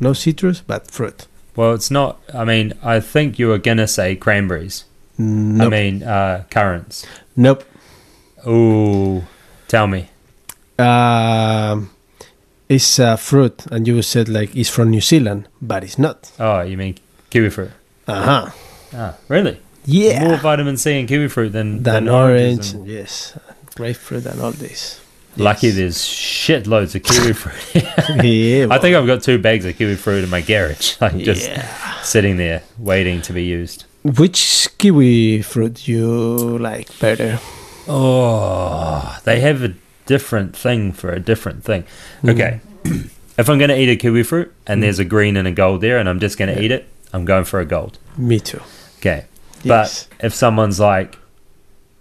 [0.00, 1.26] No citrus, but fruit.
[1.54, 2.18] Well, it's not.
[2.34, 4.84] I mean, I think you were gonna say cranberries.
[5.16, 5.66] Nope.
[5.66, 7.06] I mean, uh, currants.
[7.36, 7.62] nope.
[8.46, 9.22] Ooh,
[9.68, 10.08] tell me.
[10.80, 11.90] Um,
[12.68, 16.30] it's a fruit, and you said like it's from New Zealand, but it's not.
[16.38, 16.96] Oh, you mean
[17.30, 17.70] kiwi fruit?
[18.08, 18.50] Uh huh.
[18.94, 19.60] Ah, really?
[19.86, 20.24] Yeah.
[20.24, 23.38] More vitamin C in kiwi fruit than than oranges orange, and- yes,
[23.74, 25.00] grapefruit, and all this.
[25.36, 25.76] Lucky Yes.
[25.76, 27.84] there's shitloads of kiwi fruit.
[28.24, 31.48] yeah, I think I've got two bags of kiwi fruit in my garage, like just
[31.48, 31.66] Yeah.
[32.02, 33.84] sitting there waiting to be used.
[34.04, 37.40] Which kiwi fruit you like better?
[37.88, 39.74] Oh, they have a
[40.06, 41.84] different thing for a different thing.
[42.22, 42.34] Mm.
[42.34, 42.60] Okay.
[43.38, 45.80] if I'm going to eat a kiwi fruit and there's a green and a gold
[45.80, 47.98] there and I'm just going to eat it, I'm going for a gold.
[48.16, 48.60] Me too.
[48.98, 49.26] Okay.
[49.62, 50.08] Yes.
[50.08, 51.18] But if someone's like,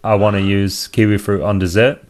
[0.03, 2.03] I want to use kiwi fruit on dessert,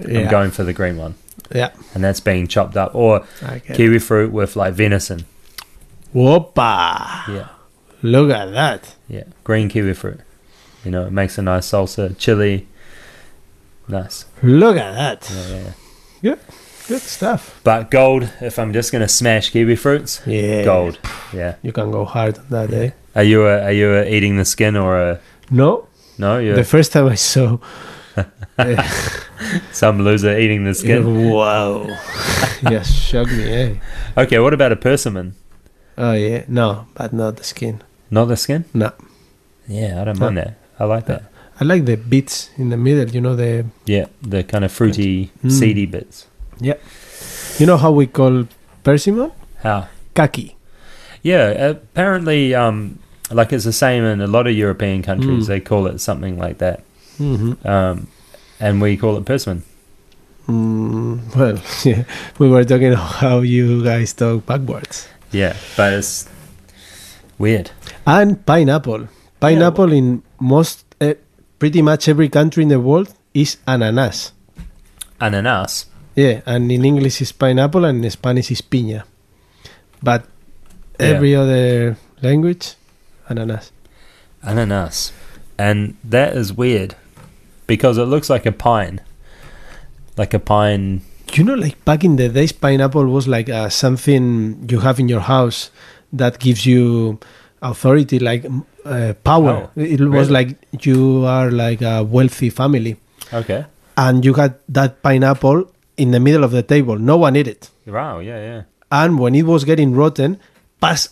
[0.00, 0.20] Yeah.
[0.20, 1.14] I'm going for the green one.
[1.54, 1.70] Yeah.
[1.94, 2.94] And that's being chopped up.
[2.94, 3.26] Or
[3.74, 5.26] kiwi fruit with like venison.
[6.14, 7.28] Whoppa!
[7.28, 7.48] Yeah.
[8.02, 8.94] Look at that.
[9.08, 9.24] Yeah.
[9.44, 10.20] Green kiwi fruit.
[10.84, 12.66] You know, it makes a nice salsa, chili.
[13.88, 14.24] Nice.
[14.42, 15.30] Look at that.
[15.32, 15.72] Yeah, yeah,
[16.22, 16.34] yeah.
[16.88, 17.60] Good stuff.
[17.64, 20.64] But gold, if I'm just going to smash kiwi fruits, Yeah.
[20.64, 20.98] gold.
[21.32, 21.54] Yeah.
[21.62, 22.90] You can go hard on that, eh?
[23.14, 25.20] Are you a, are you a eating the skin or a
[25.50, 25.86] No.
[26.18, 26.38] no?
[26.38, 27.58] You're The first time I saw.
[29.72, 31.30] some loser eating the skin.
[31.30, 31.86] wow.
[32.70, 33.74] yes, shocked me, eh?
[34.16, 35.34] Okay, what about a persimmon?
[35.96, 36.44] Oh yeah.
[36.48, 37.82] No, but not the skin.
[38.10, 38.64] Not the skin?
[38.74, 38.92] No.
[39.68, 40.54] Yeah, I don't mind that.
[40.78, 41.22] I like that.
[41.60, 43.08] I like the bits in the middle.
[43.14, 43.66] You know the.
[43.86, 45.50] Yeah, the kind of fruity, Mm.
[45.50, 46.26] seedy bits.
[46.60, 46.74] Yeah,
[47.58, 48.46] you know how we call
[48.82, 49.30] persimmon?
[49.62, 49.88] How?
[50.14, 50.56] Kaki.
[51.22, 52.98] Yeah, apparently, um,
[53.30, 55.44] like it's the same in a lot of European countries.
[55.44, 55.48] Mm.
[55.48, 56.82] They call it something like that,
[57.18, 57.66] Mm-hmm.
[57.66, 58.06] um,
[58.60, 59.62] and we call it persimmon.
[60.48, 62.04] Mm, well, yeah,
[62.38, 65.08] we were talking about how you guys talk backwards.
[65.32, 66.28] Yeah, but it's
[67.38, 67.70] weird.
[68.06, 69.08] And pineapple.
[69.40, 70.84] Pineapple in most,
[71.64, 74.32] pretty much every country in the world is ananas.
[75.18, 75.86] Ananas.
[76.14, 79.04] Yeah, and in English is pineapple and in Spanish is piña.
[80.02, 80.26] But
[81.00, 81.06] Yeah.
[81.16, 82.74] every other language,
[83.30, 83.72] ananas.
[84.42, 85.12] Ananas.
[85.56, 86.96] And that is weird
[87.66, 89.00] because it looks like a pine.
[90.18, 91.00] Like a pine.
[91.32, 95.08] You know, like back in the days, pineapple was like uh, something you have in
[95.08, 95.70] your house
[96.12, 97.18] that gives you
[97.62, 98.44] authority, like
[98.84, 99.70] uh, power.
[99.76, 100.30] Oh, it was really?
[100.30, 102.96] like you are like a wealthy family,
[103.32, 103.64] Okay.
[103.96, 106.98] and you had that pineapple in the middle of the table.
[106.98, 108.62] No one ate it, Wow, yeah, yeah.
[108.90, 110.38] and when it was getting rotten,
[110.80, 111.08] pass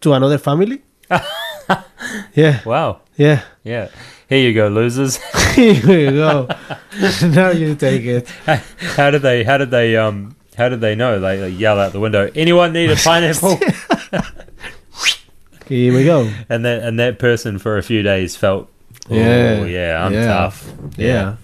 [0.00, 0.82] to another family.
[2.34, 3.00] yeah, Wow.
[3.16, 3.42] yeah.
[3.64, 3.88] Yeah.
[4.28, 5.16] Here you go, losers.
[5.54, 6.48] Here you go.
[7.22, 8.28] now you take it.
[8.96, 11.18] how did they how did they um how did they know?
[11.18, 13.58] They, they yell out the window, anyone need a pineapple?
[15.68, 16.28] Here we go.
[16.48, 18.68] and that and that person for a few days felt
[19.10, 20.64] Oh Yeah, yeah, I'm yeah, tough.
[20.96, 21.36] Yeah.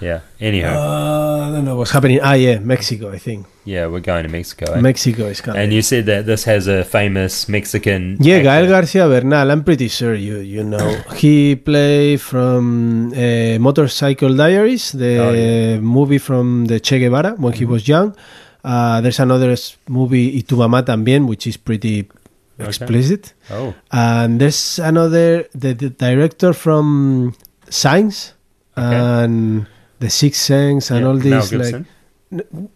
[0.00, 0.20] Yeah.
[0.40, 0.72] Anyhow.
[0.80, 2.20] Uh, I don't know what's happening.
[2.24, 3.44] Ah, yeah, Mexico, I think.
[3.68, 4.72] yeah, we're going to Mexico.
[4.72, 4.80] eh?
[4.80, 5.60] Mexico is coming.
[5.60, 8.66] and you said that this has a famous Mexican yeah, Gael.
[8.66, 9.50] Garcia Bernal.
[9.50, 10.80] I'm pretty sure you you know.
[11.20, 15.76] he played from uh, Motorcycle Diaries, the Oh, yeah.
[15.76, 15.84] Mm-hmm.
[15.84, 18.16] movie from the Che Guevara when he was young.
[18.64, 19.52] Uh, there's another
[19.88, 22.08] movie, Y tu mamá también, which is pretty
[22.62, 22.68] Okay.
[22.68, 23.34] explicit.
[23.50, 23.74] Oh.
[23.92, 27.34] And there's another, the, the director from
[27.68, 28.34] Signs
[28.78, 28.96] Okay.
[28.96, 29.66] and
[29.98, 31.84] The Sixth Sense and yeah, all these like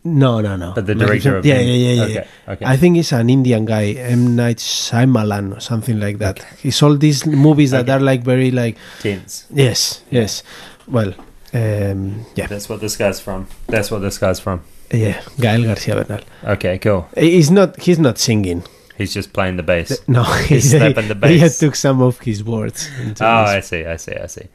[0.02, 2.65] no no no but the director of yeah yeah yeah yeah, okay, okay.
[2.66, 6.97] I think it's an Indian guy M Night Shyamalan or something like that it's all
[6.97, 7.93] these movies that Okay.
[7.93, 9.47] are like very like tense.
[9.55, 10.43] yes yes
[10.89, 11.15] well
[11.55, 13.47] um, yeah That's what this guy's from.
[13.69, 14.62] That's what this guy's from.
[14.93, 17.06] yeah Gael Garcia Bernal Okay, cool.
[17.16, 18.65] he's not he's not singing
[18.97, 20.01] He's just playing the bass.
[20.07, 21.59] no He's slapping the he bass.
[21.59, 22.89] took some of his words
[23.21, 24.49] Oh, I see, I see, I see.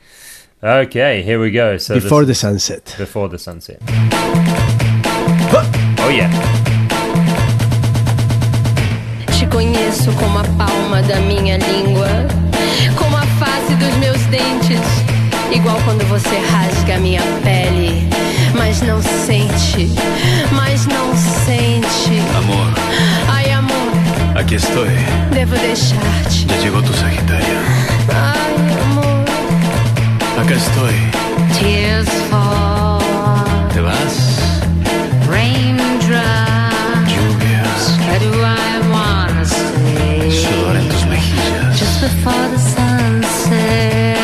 [0.63, 1.77] Okay, here we go.
[1.77, 3.79] So before the this, sunset before the sunset.
[6.01, 6.59] Oh yeah.
[9.99, 12.07] grosso como a palma da minha língua,
[12.97, 14.79] como a face dos meus dentes,
[15.51, 18.07] igual quando você rasga minha pele,
[18.55, 19.89] mas não sente,
[20.51, 22.19] mas não sente.
[22.37, 22.73] Amor,
[24.39, 24.89] aquí estoy.
[25.33, 26.45] devo deixar-te.
[26.47, 27.59] Ya llegó tu Sagitario.
[28.09, 29.25] Ai, amor,
[30.41, 30.95] Acá estoy.
[31.59, 32.99] tears fall,
[33.73, 34.15] ¿Te vas?
[35.27, 37.11] raindrops.
[37.13, 37.97] Lluvias.
[38.07, 40.31] Where do I wanna stay?
[40.31, 41.77] Sudor en tus mejillas.
[41.79, 44.17] Just before the sunset.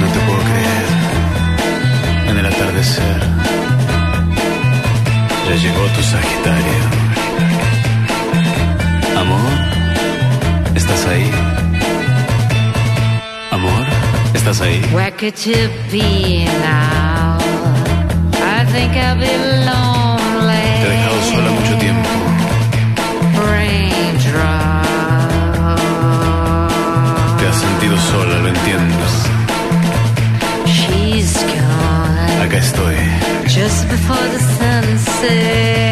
[0.00, 0.86] No te puedo creer.
[2.30, 3.20] En el atardecer.
[5.48, 7.01] Ya llegó tu Sagitario.
[9.22, 9.52] Amor,
[10.74, 11.30] ¿estás ahí?
[13.52, 13.84] Amor,
[14.34, 14.80] ¿estás ahí?
[14.92, 17.38] Where could you be now?
[18.34, 19.30] I think I'll be
[19.64, 20.66] lonely.
[20.82, 22.08] Te he dejado sola mucho tiempo.
[23.46, 24.86] Raindrop.
[27.38, 29.04] Te has sentido sola, lo entiendo.
[30.66, 32.42] She's gone.
[32.44, 32.96] Acá estoy.
[33.46, 35.91] Just before the sunset.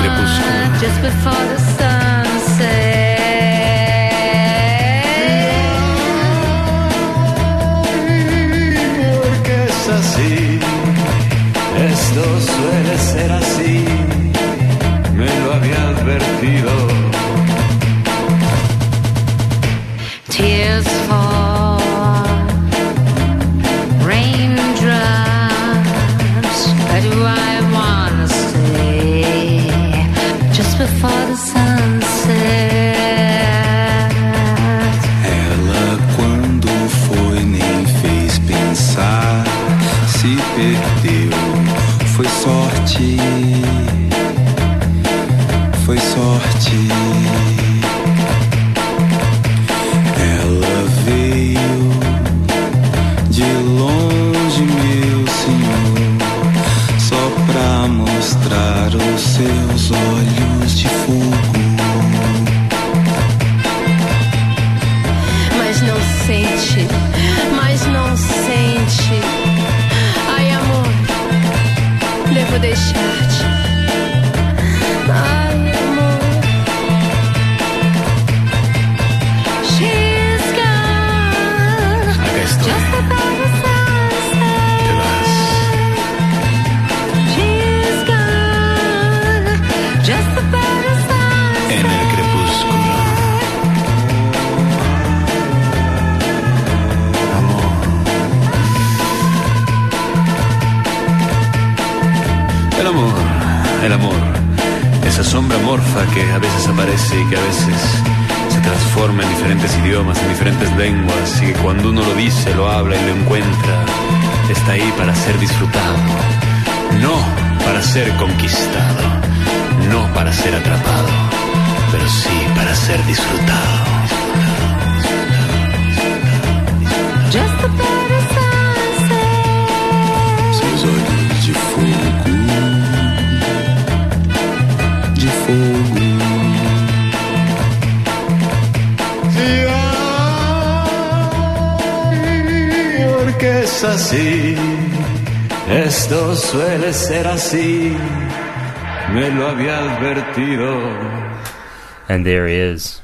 [0.00, 1.95] Crepúsculo.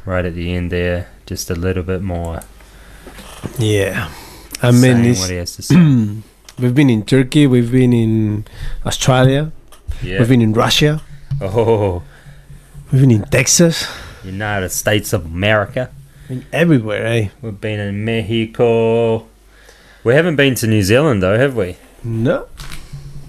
[0.04, 2.40] Right at the end there, just a little bit more.
[3.58, 4.10] Yeah.
[4.62, 5.74] I mean, what he has to say.
[6.58, 8.44] we've been in Turkey, we've been in
[8.86, 9.50] Australia,
[10.02, 10.18] yeah.
[10.20, 11.02] we've been in Russia,
[11.40, 12.02] Oh,
[12.92, 13.88] we've been in Texas,
[14.24, 15.90] United States of America.
[16.28, 17.28] been everywhere, eh?
[17.40, 19.26] We've been in Mexico.
[20.04, 21.76] We haven't been to New Zealand though, have we?
[22.04, 22.46] No,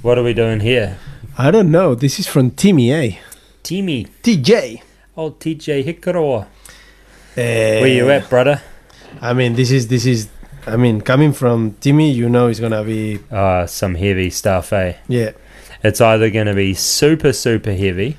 [0.01, 0.97] What are we doing here?
[1.37, 1.95] I don't know.
[1.95, 3.15] This is from Timmy, eh?
[3.63, 4.05] Timmy.
[4.21, 4.81] TJ.
[5.17, 6.45] Old TJ Hikaroa.
[7.37, 8.61] Eh, Where you at, brother?
[9.21, 10.29] I mean, this is this is.
[10.65, 14.93] I mean, coming from Timmy, you know, it's gonna be Uh, some heavy stuff, eh?
[15.07, 15.31] yeah.
[15.83, 18.15] It's either going to be super, super heavy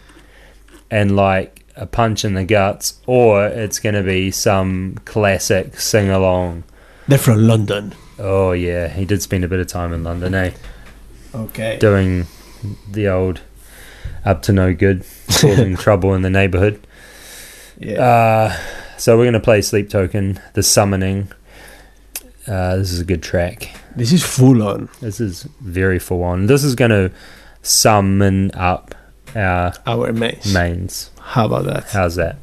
[0.90, 6.10] and like a punch in the guts, or it's going to be some classic sing
[6.10, 6.64] along.
[7.08, 7.94] They're from London.
[8.18, 8.88] Oh, yeah.
[8.88, 10.50] He did spend a bit of time in London, eh?
[11.34, 11.78] Okay.
[11.78, 12.26] Doing
[12.90, 13.40] the old
[14.26, 16.86] up to no good, causing trouble in the neighborhood.
[17.78, 17.94] Yeah.
[18.02, 18.56] Uh,
[19.04, 21.30] so we're going to play Sleep Token, The Summoning.
[22.48, 23.68] Uh, this is a good track.
[23.94, 24.88] this is full on.
[25.02, 26.46] This is very full on.
[26.46, 27.10] This is going to
[27.60, 28.94] summon up
[29.36, 30.54] our Our mains.
[30.54, 31.10] mains.
[31.20, 31.84] How about that?
[31.90, 32.38] How's that?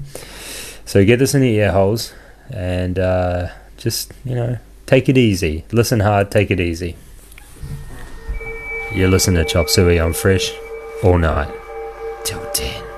[0.85, 2.13] So get this in your ear holes
[2.51, 3.47] and uh,
[3.77, 5.65] just, you know, take it easy.
[5.71, 6.95] Listen hard, take it easy.
[8.93, 10.51] You're listening to Chop Suey on Fresh
[11.03, 11.51] all night
[12.23, 12.90] till 10.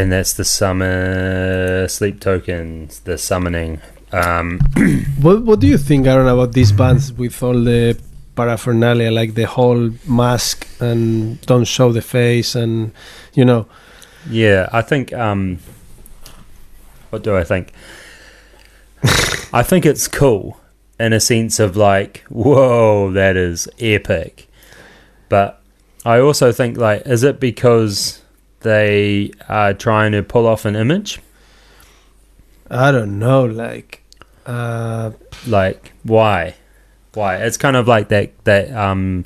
[0.00, 3.80] And that's the summer sleep tokens, the summoning.
[4.12, 4.60] Um,
[5.20, 7.98] What What do you think, Aaron, about these bands with all the
[8.34, 12.92] paraphernalia, like the whole mask and don't show the face, and
[13.34, 13.66] you know,
[14.28, 15.12] Yeah, I think.
[15.12, 15.58] Um,
[17.10, 17.72] what do I think?
[19.52, 20.60] I think it's cool
[20.98, 24.48] in a sense of like, whoa, that is epic.
[25.28, 25.60] But
[26.04, 28.22] I also think like, is it because
[28.60, 31.20] they are trying to pull off an image?
[32.70, 34.02] I don't know, like,
[34.46, 35.10] uh,
[35.46, 36.54] Like, why?
[37.14, 37.36] Why?
[37.36, 39.24] It's kind of like that that um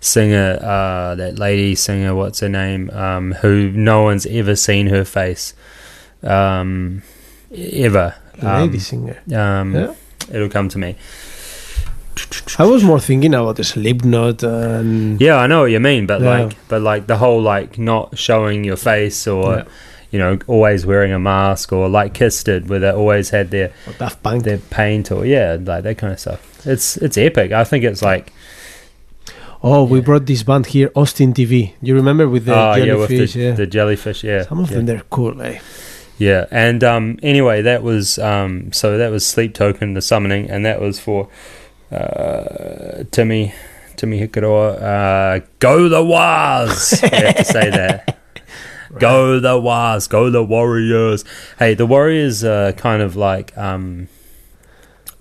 [0.00, 2.14] singer, uh, that lady singer.
[2.14, 2.90] What's her name?
[2.90, 5.54] Um, who no one's ever seen her face,
[6.24, 7.02] um,
[7.54, 8.14] ever.
[8.42, 9.18] lady Um, singer.
[9.32, 9.94] Um, Yeah.
[10.32, 10.96] It'll come to me.
[12.58, 16.20] I was more thinking about the Slipknot and Yeah, I know what you mean, but
[16.20, 16.44] Yeah.
[16.44, 19.64] like, but like the whole like not showing your face or Yeah.
[20.10, 23.70] you know always wearing a mask or like Kiss did, where they always had their
[24.42, 26.40] their paint or yeah, like that kind of stuff.
[26.66, 27.52] It's it's epic.
[27.52, 28.32] I think it's like
[29.62, 31.74] Oh, we brought this band here, Austin TV.
[31.82, 33.34] You remember with the oh yeah, jellyfish?
[33.34, 34.24] the, yeah, the jellyfish.
[34.24, 34.76] Yeah, some of yeah.
[34.76, 35.40] them they're cool.
[35.42, 35.58] Eh?
[36.16, 40.64] Yeah, and um, anyway, that was um, so that was Sleep Token, the summoning, and
[40.64, 41.28] that was for
[41.92, 43.52] uh, Timmy,
[43.96, 44.82] Timmy Hikaroa.
[45.42, 47.00] Uh, go the Waz!
[47.02, 48.18] you have to say that.
[48.98, 50.06] Go the Waz!
[50.08, 51.24] Go the Warriors!
[51.58, 54.08] Hey, the Warriors are kind of like um,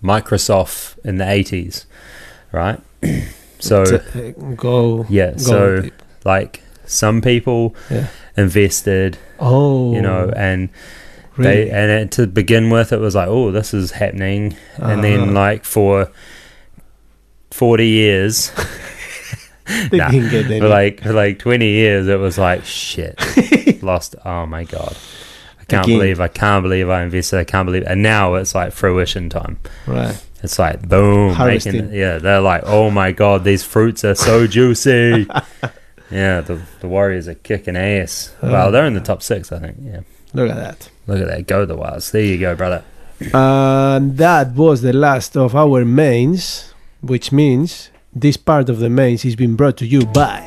[0.03, 1.85] Microsoft in the eighties,
[2.51, 2.79] right?
[3.59, 3.99] so
[4.55, 5.05] go.
[5.09, 5.89] yeah, go so
[6.25, 8.07] like some people Yeah.
[8.37, 10.69] invested, oh, you know, and
[11.37, 11.65] really?
[11.65, 15.19] they and it, to begin with, it was like, oh, this is happening, and then
[15.21, 15.31] Uh-huh.
[15.33, 16.09] like for
[17.51, 18.51] forty years,
[19.91, 23.15] nah, didn't get for like for like twenty years, it was like shit,
[23.83, 24.15] lost.
[24.25, 24.95] Oh my god,
[25.59, 25.99] I can't Again.
[25.99, 27.39] believe I can't believe I invested.
[27.39, 29.59] I can't believe, and now it's like fruition time.
[29.87, 30.25] right.
[30.41, 32.17] It's like boom, making, yeah.
[32.17, 35.27] They're like, oh my god, these fruits are so juicy.
[36.09, 38.33] yeah, the the Warriors are kicking ass.
[38.41, 38.49] Oh.
[38.49, 39.75] Well, they're in the top six, I think.
[39.81, 39.99] Yeah,
[40.33, 40.89] Look at that.
[41.07, 42.11] look at that, go the Waz.
[42.11, 42.85] There you go, brother.
[43.33, 49.23] And that was the last of our mains, which means this part of the maze
[49.25, 50.43] is being brought to you by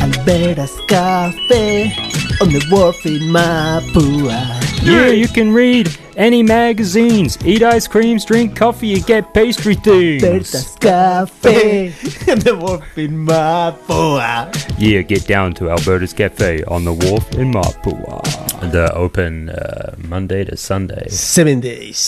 [0.00, 1.92] Alberta's Cafe
[2.40, 4.60] on the wharf in Mapua.
[4.82, 10.22] Yeah, you can read any magazines, eat ice creams, drink coffee, and get pastry things.
[10.22, 11.86] Alberta's Cafe
[12.30, 14.52] on the wharf in Mapua.
[14.78, 18.70] Yeah, get down to Alberta's Cafe on the wharf in Mapua.
[18.72, 21.98] They're open uh, Monday to Sunday, Seven days.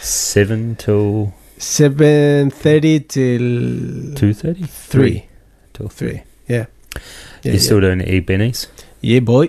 [0.00, 4.64] seven till Seven thirty till two thirty.
[4.64, 5.26] three.
[5.74, 6.22] till Three.
[6.46, 6.66] Yeah.
[6.94, 7.00] Yeah,
[7.42, 7.58] You yeah.
[7.58, 8.66] still doing egg bennies?
[9.00, 9.48] yeah, boy.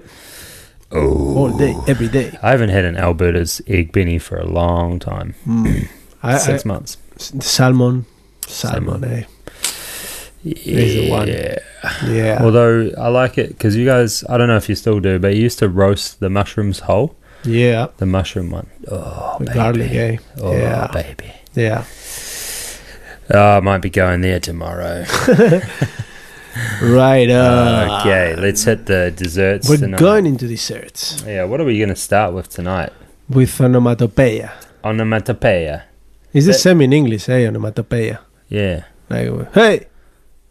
[0.91, 2.35] Oh, All day, every day.
[2.41, 5.35] I haven't had an Alberta's egg benny for a long time.
[6.23, 6.97] I, Six I, months.
[7.17, 8.05] salmon.
[8.47, 9.23] Salmon, eh?
[10.43, 11.27] the one.
[11.27, 11.57] Yeah.
[12.07, 12.39] Yeah.
[12.41, 15.35] Although I like it because you guys, I don't know if you still do, but
[15.35, 17.87] you used to roast the mushrooms whole, yeah.
[17.97, 18.67] the mushroom one.
[18.89, 19.55] Oh, The baby.
[19.55, 20.17] garlic, eh?
[20.41, 20.87] Oh, yeah.
[20.93, 21.31] baby.
[21.55, 21.83] Yeah.
[23.31, 25.05] Oh, I might be going there tomorrow.
[26.81, 27.29] Right.
[27.29, 29.99] Uh, okay, let's hit the desserts We're tonight.
[29.99, 32.91] going into desserts Yeah, what are we going to start with tonight?
[33.29, 34.51] with onomatopoeia.
[34.83, 35.83] Onomatopoeia.
[36.33, 37.47] Is the same in English, eh?
[37.47, 38.19] Onomatopoeia.
[38.49, 39.87] Yeah, Like, hey!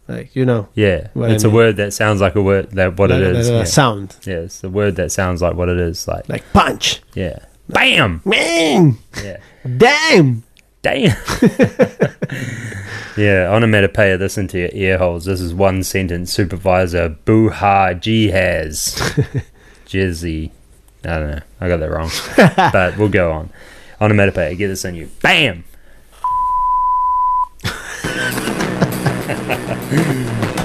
[0.09, 0.67] Like, you know.
[0.73, 1.09] yeah.
[1.13, 3.47] What I it's a word that sounds like a word that what it is.
[3.49, 3.63] yeah.
[3.63, 4.15] sound.
[4.25, 6.07] yeah, it's a word that sounds like what it is.
[6.07, 7.01] Like, Like punch.
[7.13, 7.37] yeah,
[7.69, 8.21] bam.
[8.25, 8.97] Man!
[9.23, 9.37] Yeah,
[9.77, 10.43] Damn!
[10.81, 11.15] damn.
[13.17, 14.17] yeah, onomatopoeia.
[14.17, 15.25] This into your ear holes.
[15.25, 16.33] This is one sentence.
[16.33, 18.97] Supervisor boo ha jihaz
[19.85, 20.51] jizzy.
[21.05, 21.41] I don't know.
[21.61, 22.09] I got that wrong,
[22.73, 23.49] but we'll go on.
[24.01, 24.55] Onomatopoeia.
[24.55, 25.09] Get this in you.
[25.21, 25.63] Bam.
[29.29, 30.58] うん。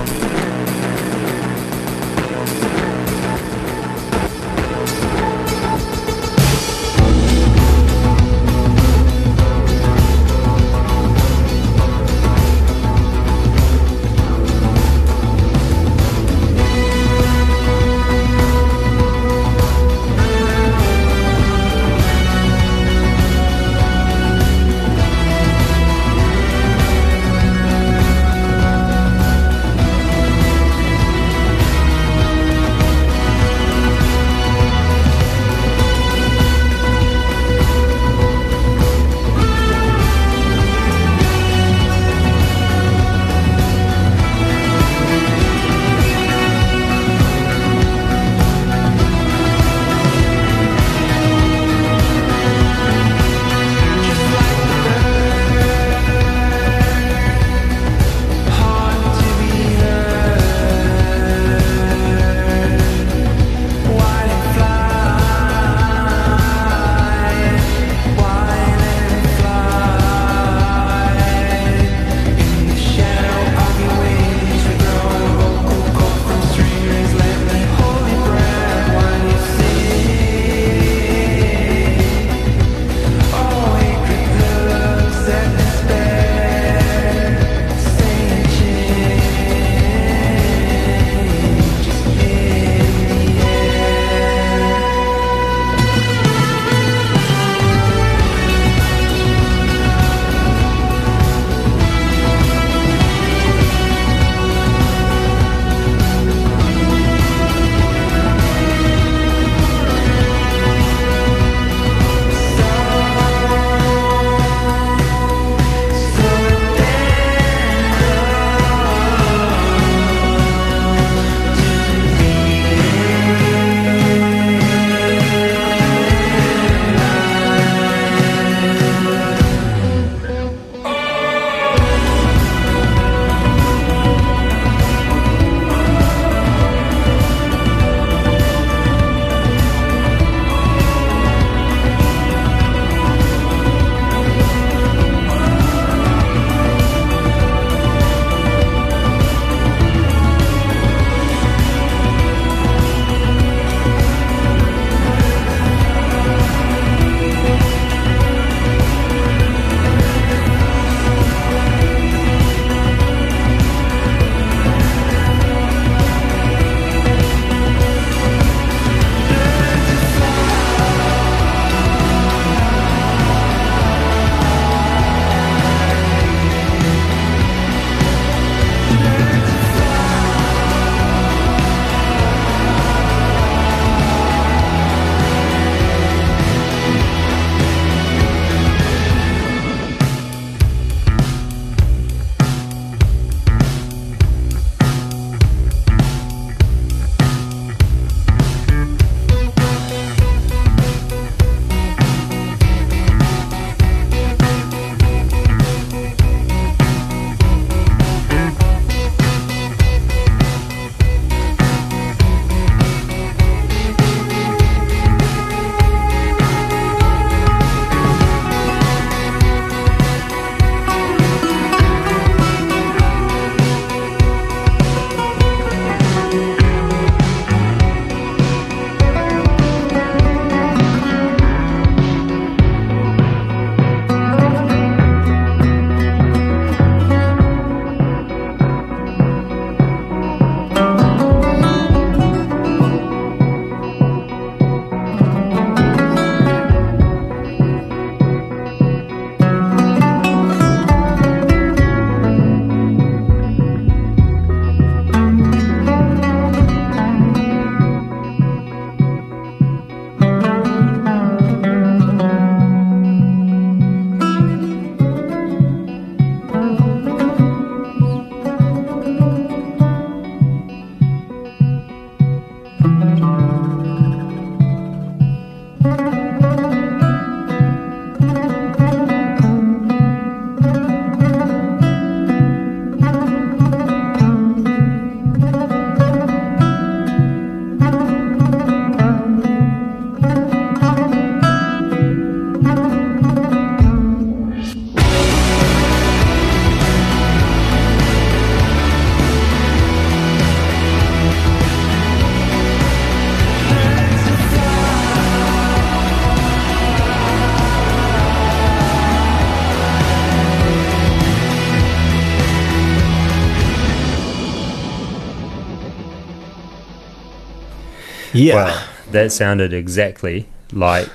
[318.44, 318.54] Yeah.
[318.54, 321.10] Well, that sounded exactly like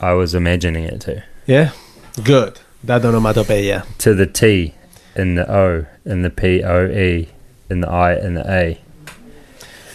[0.00, 1.24] I was imagining it to.
[1.46, 1.70] yeah.
[2.22, 2.60] Good.
[2.84, 3.84] That onomatopoeia.
[3.98, 4.74] To the T
[5.14, 7.28] in the O, in the P O E,
[7.70, 8.80] in the I, in the A.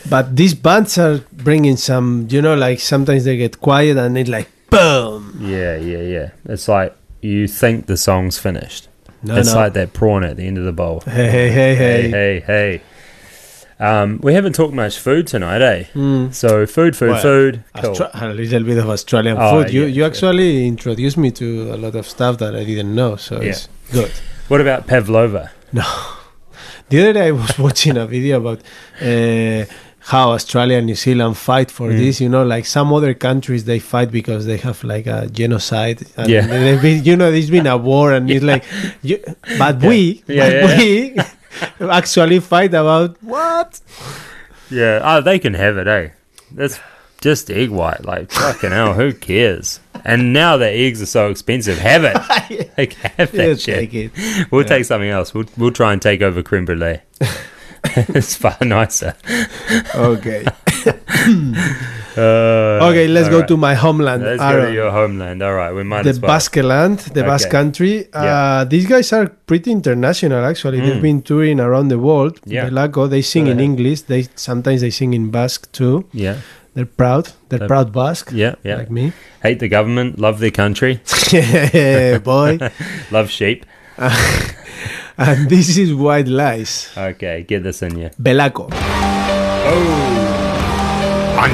[0.10, 4.30] But these bands are bringing some, you know, like sometimes they get quiet and it's
[4.30, 5.38] like boom.
[5.42, 6.30] Yeah, yeah, yeah.
[6.46, 8.88] It's like you think the song's finished.
[9.22, 9.60] No, it's no.
[9.60, 11.02] like that prawn at the end of the bowl.
[11.02, 12.10] Hey, hey, hey, hey, hey.
[12.10, 12.82] hey, hey.
[13.80, 15.84] Um, we haven't talked much food tonight, eh?
[15.94, 16.34] Mm.
[16.34, 17.64] So food, food, Well, food.
[17.82, 17.96] Cool.
[18.14, 19.72] A little bit of Australian Oh, food.
[19.74, 23.18] You yeah, you actually introduced me to a lot of stuff that I didn't know,
[23.18, 23.50] so Yeah.
[23.50, 24.12] it's good.
[24.48, 25.52] What about pavlova?
[25.74, 25.84] No.
[26.90, 28.62] The other day I was watching a video about
[29.02, 29.66] uh,
[30.00, 31.98] how Australia and New Zealand fight for Mm.
[31.98, 32.22] this.
[32.22, 36.00] You know, like some other countries they fight because they have like a genocide.
[36.16, 36.48] And Yeah.
[36.82, 38.64] been, you know, there's been a war, and it's like,
[39.04, 39.20] you,
[39.60, 41.16] but we, Yeah, but yeah, we
[41.92, 43.80] actually fight about what?
[44.70, 46.10] Yeah, oh, they can have it, eh?
[46.52, 46.80] That's
[47.22, 48.04] just egg white.
[48.06, 49.80] Like, fucking hell, who cares?
[50.06, 52.16] And now that eggs are so expensive, have it.
[52.78, 53.92] Like, have that Yeah, shit.
[53.92, 54.12] take it.
[54.52, 54.68] We'll Yeah.
[54.68, 55.34] take something else.
[55.34, 57.00] We'll, we'll try and take over creme brulee.
[57.84, 59.16] it's far nicer.
[59.96, 60.46] Okay.
[62.18, 63.48] Uh, Okay, let's go alright.
[63.50, 64.24] to my homeland.
[64.24, 65.42] Let's go to your homeland.
[65.44, 66.30] All right, we might the as well.
[66.32, 67.58] Basque land, the Basque Okay.
[67.58, 68.08] country.
[68.14, 70.44] Uh, These guys are pretty international.
[70.46, 71.02] Actually, they've Mm.
[71.02, 72.40] been touring around the world.
[72.46, 72.70] Yeah.
[72.70, 73.70] Belako, they sing Go in ahead.
[73.70, 74.02] English.
[74.02, 76.06] They sometimes they sing in Basque too.
[76.14, 76.36] Yeah,
[76.76, 77.30] They're proud.
[77.50, 78.78] They're They're- proud Basque, yeah, yeah.
[78.78, 79.12] like me.
[79.42, 81.00] Hate the government, love their country,
[81.32, 82.58] yeah, boy.
[83.12, 83.66] love sheep.
[85.18, 86.90] and this is white lies.
[86.96, 88.10] Okay, get this in you.
[88.22, 88.70] Belako.
[91.38, 91.50] How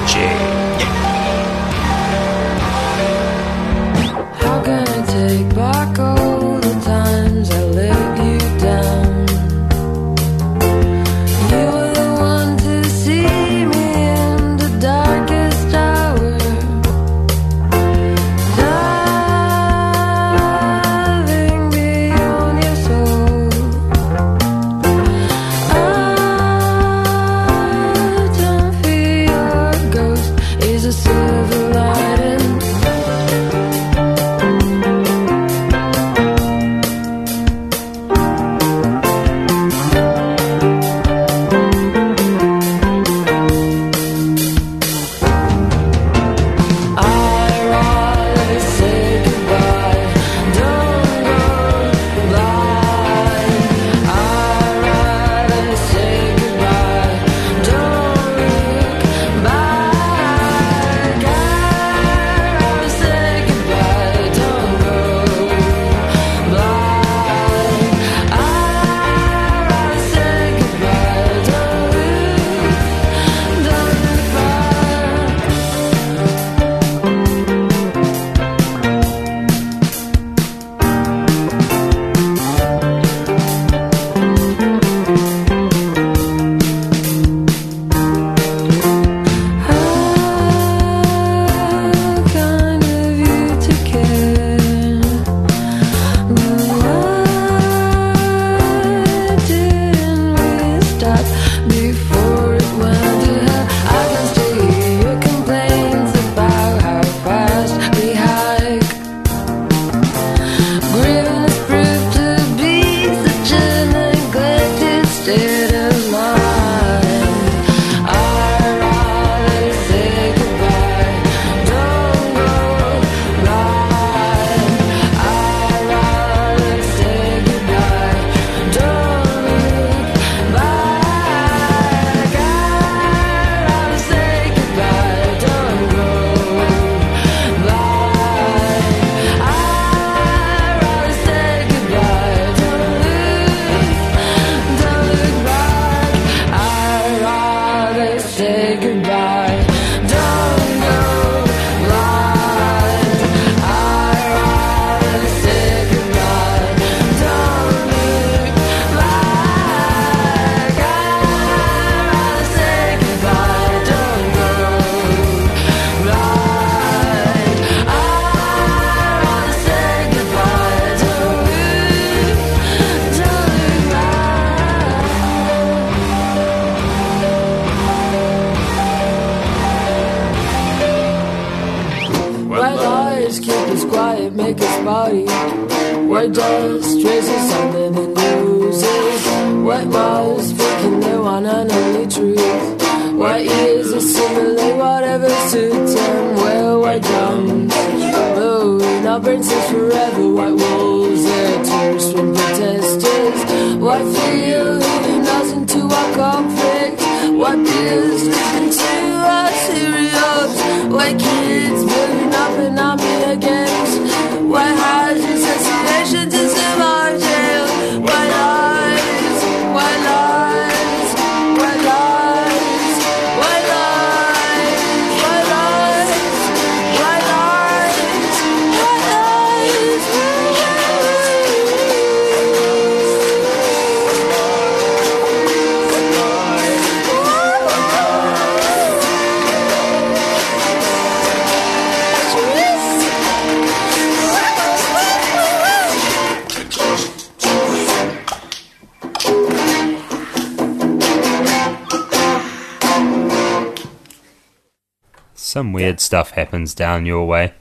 [256.13, 257.53] stuff happens down your way,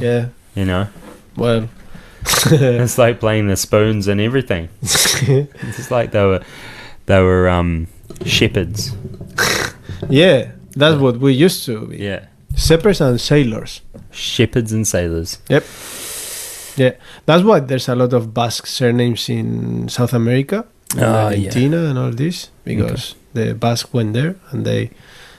[0.00, 0.28] Yeah.
[0.54, 0.88] you know?
[1.36, 1.68] Well,
[2.50, 4.68] It's like playing the spoons and everything.
[4.82, 6.40] It's just like they were
[7.04, 7.86] they were um
[8.24, 8.96] shepherds.
[10.08, 11.98] yeah, that's what we used to be.
[11.98, 12.24] Yeah.
[12.56, 13.82] Shepherds and sailors.
[14.10, 15.38] Shepherds and sailors.
[15.50, 15.64] Yep.
[16.80, 16.92] Yeah,
[17.26, 20.64] that's why there's a lot of Basque surnames in South America,
[20.96, 21.24] Ah, yeah.
[21.26, 24.90] Argentina, and all this because the Basque went there and they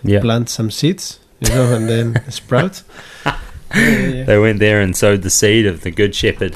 [0.03, 0.21] Yeah.
[0.21, 2.83] plant some seeds, you know, and then sprout.
[3.75, 4.23] Yeah, yeah, yeah.
[4.23, 6.55] They went there and sowed the seed of the good shepherd.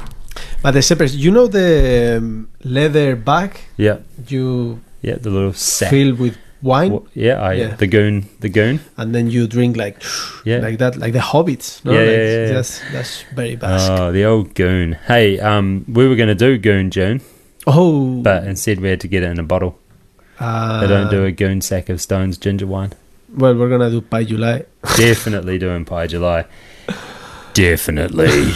[0.64, 3.98] But the shepherds, you know the um, leather bag Yeah.
[4.30, 5.90] you Yeah, the little sack.
[5.90, 7.76] fill with wine, Wha- yeah, I, Yeah.
[7.76, 8.80] the goon, the goon.
[8.96, 10.02] and then you drink like
[10.46, 10.60] Yeah.
[10.60, 11.84] like that, like the hobbits.
[11.84, 11.92] No?
[11.92, 12.54] Yeah, like, yeah, yeah, yeah.
[12.54, 13.92] That's that's very Basque.
[13.92, 14.94] Oh, the old goon.
[15.08, 17.20] Hey, um, we were going to do goon June,
[17.68, 19.78] oh, but instead we had to get it in a bottle.
[20.40, 22.94] uh, They don't do a goon sack of Stones ginger wine.
[23.36, 24.66] Well, we're gonna do Pie July.
[24.98, 26.46] Definitely doing Pie July.
[27.54, 28.52] Definitely.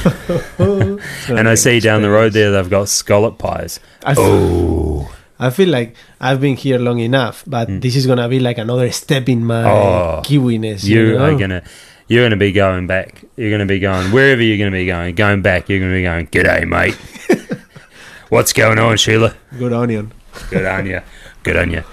[1.27, 3.79] And I see down the road there they've got scallop pies.
[4.05, 7.81] I feel, Oh, I feel like I've been here long enough, but mm.
[7.81, 9.63] this is gonna be like another step in my.
[9.63, 10.83] Oh, kiwiness.
[10.83, 11.63] you You, are gonna
[12.07, 13.23] you're gonna be going back.
[13.35, 15.15] You're gonna be going wherever you're gonna be going.
[15.15, 16.27] Going back, you're gonna be going.
[16.27, 16.95] G'day, mate.
[18.29, 19.35] What's going on, Sheila?
[19.57, 20.11] good onion.
[20.49, 21.01] Good on you.
[21.43, 21.83] Good on you.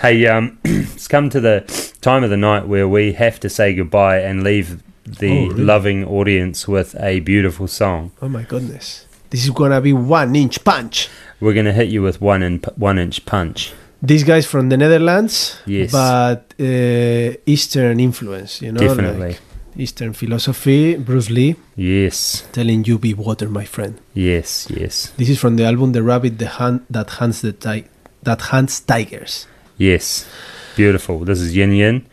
[0.00, 1.64] Hey, um, it's come to the
[2.00, 5.64] time of the night where we have to say goodbye and leave the Oh, really?
[5.64, 8.12] loving audience with a beautiful song.
[8.22, 11.08] Oh my goodness, this is gonna be one inch punch.
[11.40, 13.72] We're going to hit you with one in, one inch punch.
[14.02, 15.92] These guys from the Netherlands, Yes.
[15.92, 18.60] but uh, Eastern influence.
[18.60, 19.28] You know, Definitely.
[19.28, 19.40] like
[19.76, 20.96] Eastern philosophy.
[20.96, 25.64] Bruce Lee Yes, telling you, "Be water, my friend." yes, yes, This is from the
[25.64, 27.84] album "The Rabbit the Hunt That Hunts the Ti-
[28.24, 29.46] That Hunts Tigers."
[29.78, 30.28] Yes.
[30.76, 31.20] Beautiful.
[31.20, 32.06] This is Yin Yin.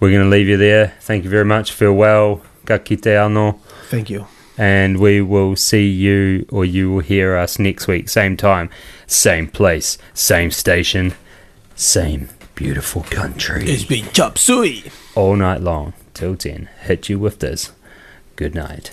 [0.00, 0.94] We're going to leave you there.
[1.00, 1.72] Thank you very much.
[1.72, 2.42] Farewell.
[2.66, 3.58] Ka kite anō.
[3.88, 4.26] Thank you.
[4.58, 8.08] And we will see you, or you will hear us next week.
[8.08, 8.70] Same time,
[9.06, 11.14] same place, same station,
[11.74, 13.64] same beautiful country.
[13.64, 14.84] It's been chop suey.
[15.14, 16.68] all night long till 10.
[16.82, 17.72] Hit you with this.
[18.36, 18.92] Good night.